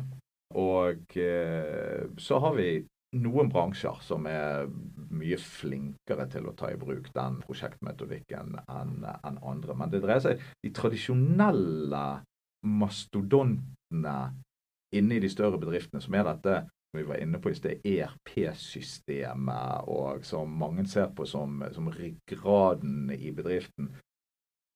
Og 0.55 1.17
eh, 1.19 2.05
så 2.21 2.39
har 2.43 2.55
vi 2.55 2.69
noen 3.15 3.49
bransjer 3.51 3.99
som 4.03 4.25
er 4.27 4.67
mye 5.15 5.37
flinkere 5.39 6.27
til 6.31 6.47
å 6.49 6.55
ta 6.57 6.71
i 6.71 6.79
bruk 6.79 7.07
den 7.15 7.39
prosjektmetodikken 7.43 8.57
enn 8.71 9.05
en 9.05 9.39
andre. 9.39 9.75
Men 9.77 9.91
det 9.91 10.03
dreier 10.03 10.23
seg 10.23 10.43
de 10.63 10.71
tradisjonelle 10.75 12.05
mastodontene 12.65 14.17
inne 14.95 15.15
i 15.15 15.23
de 15.23 15.29
større 15.31 15.59
bedriftene, 15.61 16.01
som 16.03 16.15
er 16.15 16.27
dette 16.27 16.57
som 16.65 16.99
vi 16.99 17.07
var 17.07 17.19
inne 17.19 17.39
på 17.43 17.51
i 17.51 17.57
sted, 17.57 17.83
ERP-systemet, 17.83 19.87
og 19.91 20.23
som 20.27 20.51
mange 20.59 20.85
ser 20.87 21.09
på 21.15 21.27
som, 21.27 21.63
som 21.75 21.91
ryggraden 21.91 23.11
i 23.15 23.31
bedriften. 23.35 23.91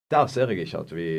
Der 0.09 0.25
ser 0.25 0.49
jeg 0.49 0.65
ikke 0.65 0.79
at 0.81 0.91
vi 0.97 1.09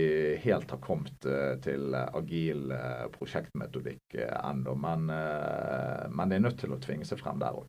helt 0.43 0.73
har 0.75 0.81
kommet 0.83 1.27
uh, 1.29 1.55
til 1.63 1.95
agil 1.95 2.73
uh, 2.75 3.07
prosjektmetodikk 3.15 4.17
ennå, 4.19 4.75
men, 4.75 5.07
men, 5.11 6.25
det 6.31 6.39
er 6.39 6.47
nødt 6.49 6.59
til 6.59 6.75
å 6.75 6.81
tvinge 6.83 7.07
seg 7.07 7.21
frem 7.23 7.39
der 7.39 7.61
òg. 7.61 7.69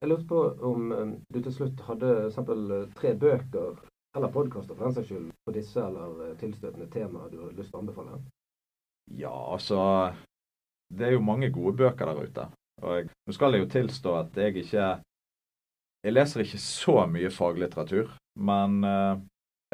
Jeg 0.00 0.10
lurte 0.10 0.28
på 0.28 0.40
om 0.68 0.88
du 1.32 1.38
til 1.40 1.52
slutt 1.52 1.82
hadde 1.86 2.14
eksempel 2.26 2.72
tre 2.96 3.14
bøker 3.16 3.76
eller 4.14 4.32
podkaster 4.32 4.76
for 4.76 4.86
den 4.86 4.96
saks 4.96 5.08
skyld 5.08 5.30
på 5.46 5.54
disse 5.54 5.80
eller 5.80 6.34
tilstøtende 6.40 6.88
temaer 6.92 7.30
du 7.32 7.38
har 7.40 7.54
lyst 7.56 7.72
til 7.72 7.78
å 7.78 7.82
anbefale? 7.82 8.18
Ja, 9.18 9.32
altså 9.32 9.78
Det 10.92 11.08
er 11.08 11.16
jo 11.16 11.24
mange 11.24 11.50
gode 11.52 11.76
bøker 11.80 12.08
der 12.08 12.20
ute. 12.20 12.46
Og 12.82 12.96
jeg, 12.98 13.08
nå 13.26 13.34
skal 13.34 13.54
jeg 13.54 13.64
jo 13.64 13.72
tilstå 13.72 14.14
at 14.20 14.38
jeg 14.38 14.56
ikke 14.62 14.86
Jeg 16.04 16.12
leser 16.14 16.44
ikke 16.44 16.60
så 16.60 16.96
mye 17.08 17.30
faglitteratur, 17.32 18.12
men 18.36 18.84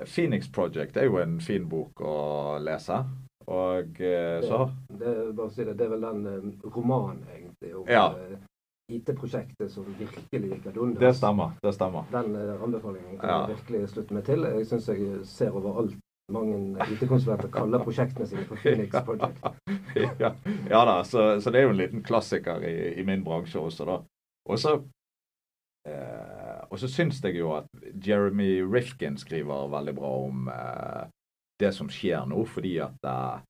Phoenix 0.07 0.49
Project 0.53 0.97
er 0.97 1.09
jo 1.09 1.19
en 1.21 1.41
fin 1.41 1.67
bok 1.69 2.01
å 2.01 2.15
lese. 2.63 3.03
Og 3.51 4.01
eh, 4.01 4.39
så 4.47 4.71
det, 4.89 5.33
det, 5.37 5.49
si 5.51 5.65
det, 5.65 5.75
det, 5.75 5.87
er 5.87 5.93
vel 5.95 6.05
den 6.07 6.27
eh, 6.31 6.69
romanen, 6.77 7.25
egentlig, 7.35 7.73
om 7.77 7.89
ja. 7.91 8.05
Eh, 8.15 8.37
IT-prosjektet 8.95 9.73
som 9.73 9.87
virkelig 9.99 10.53
gikk 10.53 10.69
ad 10.71 10.79
undas. 10.79 11.01
Det 11.03 11.15
stemmer. 11.19 11.57
det 11.63 11.73
stemmer. 11.75 12.07
Den 12.13 12.37
anbefalingen 12.37 13.19
kan 13.19 13.29
ja. 13.31 13.41
jeg 13.41 13.57
virkelig 13.57 13.91
slutte 13.95 14.15
meg 14.15 14.25
til. 14.27 14.47
Jeg 14.51 14.69
syns 14.71 14.89
jeg 14.91 15.25
ser 15.31 15.59
overalt 15.59 15.99
mange 16.31 16.87
IT-konsulenter 16.95 17.51
kaller 17.51 17.83
prosjektene 17.83 18.27
sine 18.31 18.47
for 18.47 18.63
Phoenix 18.63 18.95
Project. 19.09 19.47
ja, 20.23 20.33
ja, 20.71 20.85
da, 20.87 20.97
så, 21.07 21.27
så, 21.41 21.51
det 21.51 21.61
er 21.61 21.69
jo 21.69 21.75
en 21.75 21.81
liten 21.83 22.07
klassiker 22.07 22.63
i, 22.67 22.77
i 23.01 23.07
min 23.07 23.25
bransje 23.27 23.63
også, 23.63 23.87
da. 23.89 24.01
Og 24.51 24.59
så 24.59 24.79
eh, 25.88 26.59
og 26.69 26.81
så 26.81 26.90
syns 26.90 27.23
jeg 27.25 27.38
jo 27.40 27.55
at 27.57 27.69
Jeremy 28.07 28.61
Rifkin 28.66 29.19
skriver 29.21 29.71
veldig 29.73 29.95
bra 29.97 30.11
om 30.27 30.51
eh, 30.53 31.07
det 31.61 31.73
som 31.77 31.90
skjer 31.93 32.27
nå, 32.29 32.45
fordi 32.49 32.77
at 32.85 33.09
eh, 33.09 33.47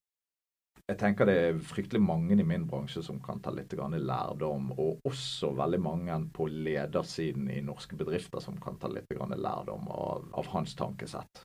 jeg 0.91 0.99
tenker 0.99 1.29
det 1.29 1.37
er 1.39 1.61
fryktelig 1.63 2.01
mange 2.03 2.35
i 2.35 2.47
min 2.47 2.65
bransje 2.67 3.03
som 3.07 3.21
kan 3.23 3.39
ta 3.43 3.53
litt 3.55 3.77
lærdom, 3.79 4.73
og 4.75 5.05
også 5.07 5.53
veldig 5.55 5.81
mange 5.81 6.17
på 6.35 6.49
ledersiden 6.51 7.51
i 7.51 7.61
norske 7.63 7.95
bedrifter 7.97 8.43
som 8.43 8.59
kan 8.59 8.79
ta 8.79 8.91
litt 8.91 9.07
lærdom 9.11 9.87
av, 9.87 10.27
av 10.35 10.51
hans 10.51 10.75
tankesett. 10.75 11.45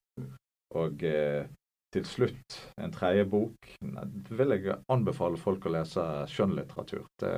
Og 0.76 1.04
eh, 1.06 1.46
til 1.96 2.06
slutt, 2.10 2.58
en 2.82 2.92
tredje 2.92 3.26
bok 3.32 3.70
vil 4.36 4.50
jeg 4.56 4.76
anbefale 4.92 5.38
folk 5.40 5.66
å 5.66 5.72
lese 5.78 6.04
skjønnlitteratur. 6.32 7.06
Det 7.22 7.32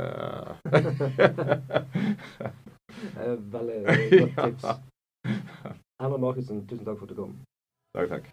Veldig 3.53 3.77
godt 3.85 4.35
tips. 4.47 4.65
Herman 6.01 6.21
Markussen, 6.21 6.65
tusen 6.69 6.85
takk 6.87 6.97
for 6.97 7.05
at 7.05 7.13
du 7.13 7.15
kom. 7.21 7.37
Takk, 7.97 8.09
takk. 8.17 8.25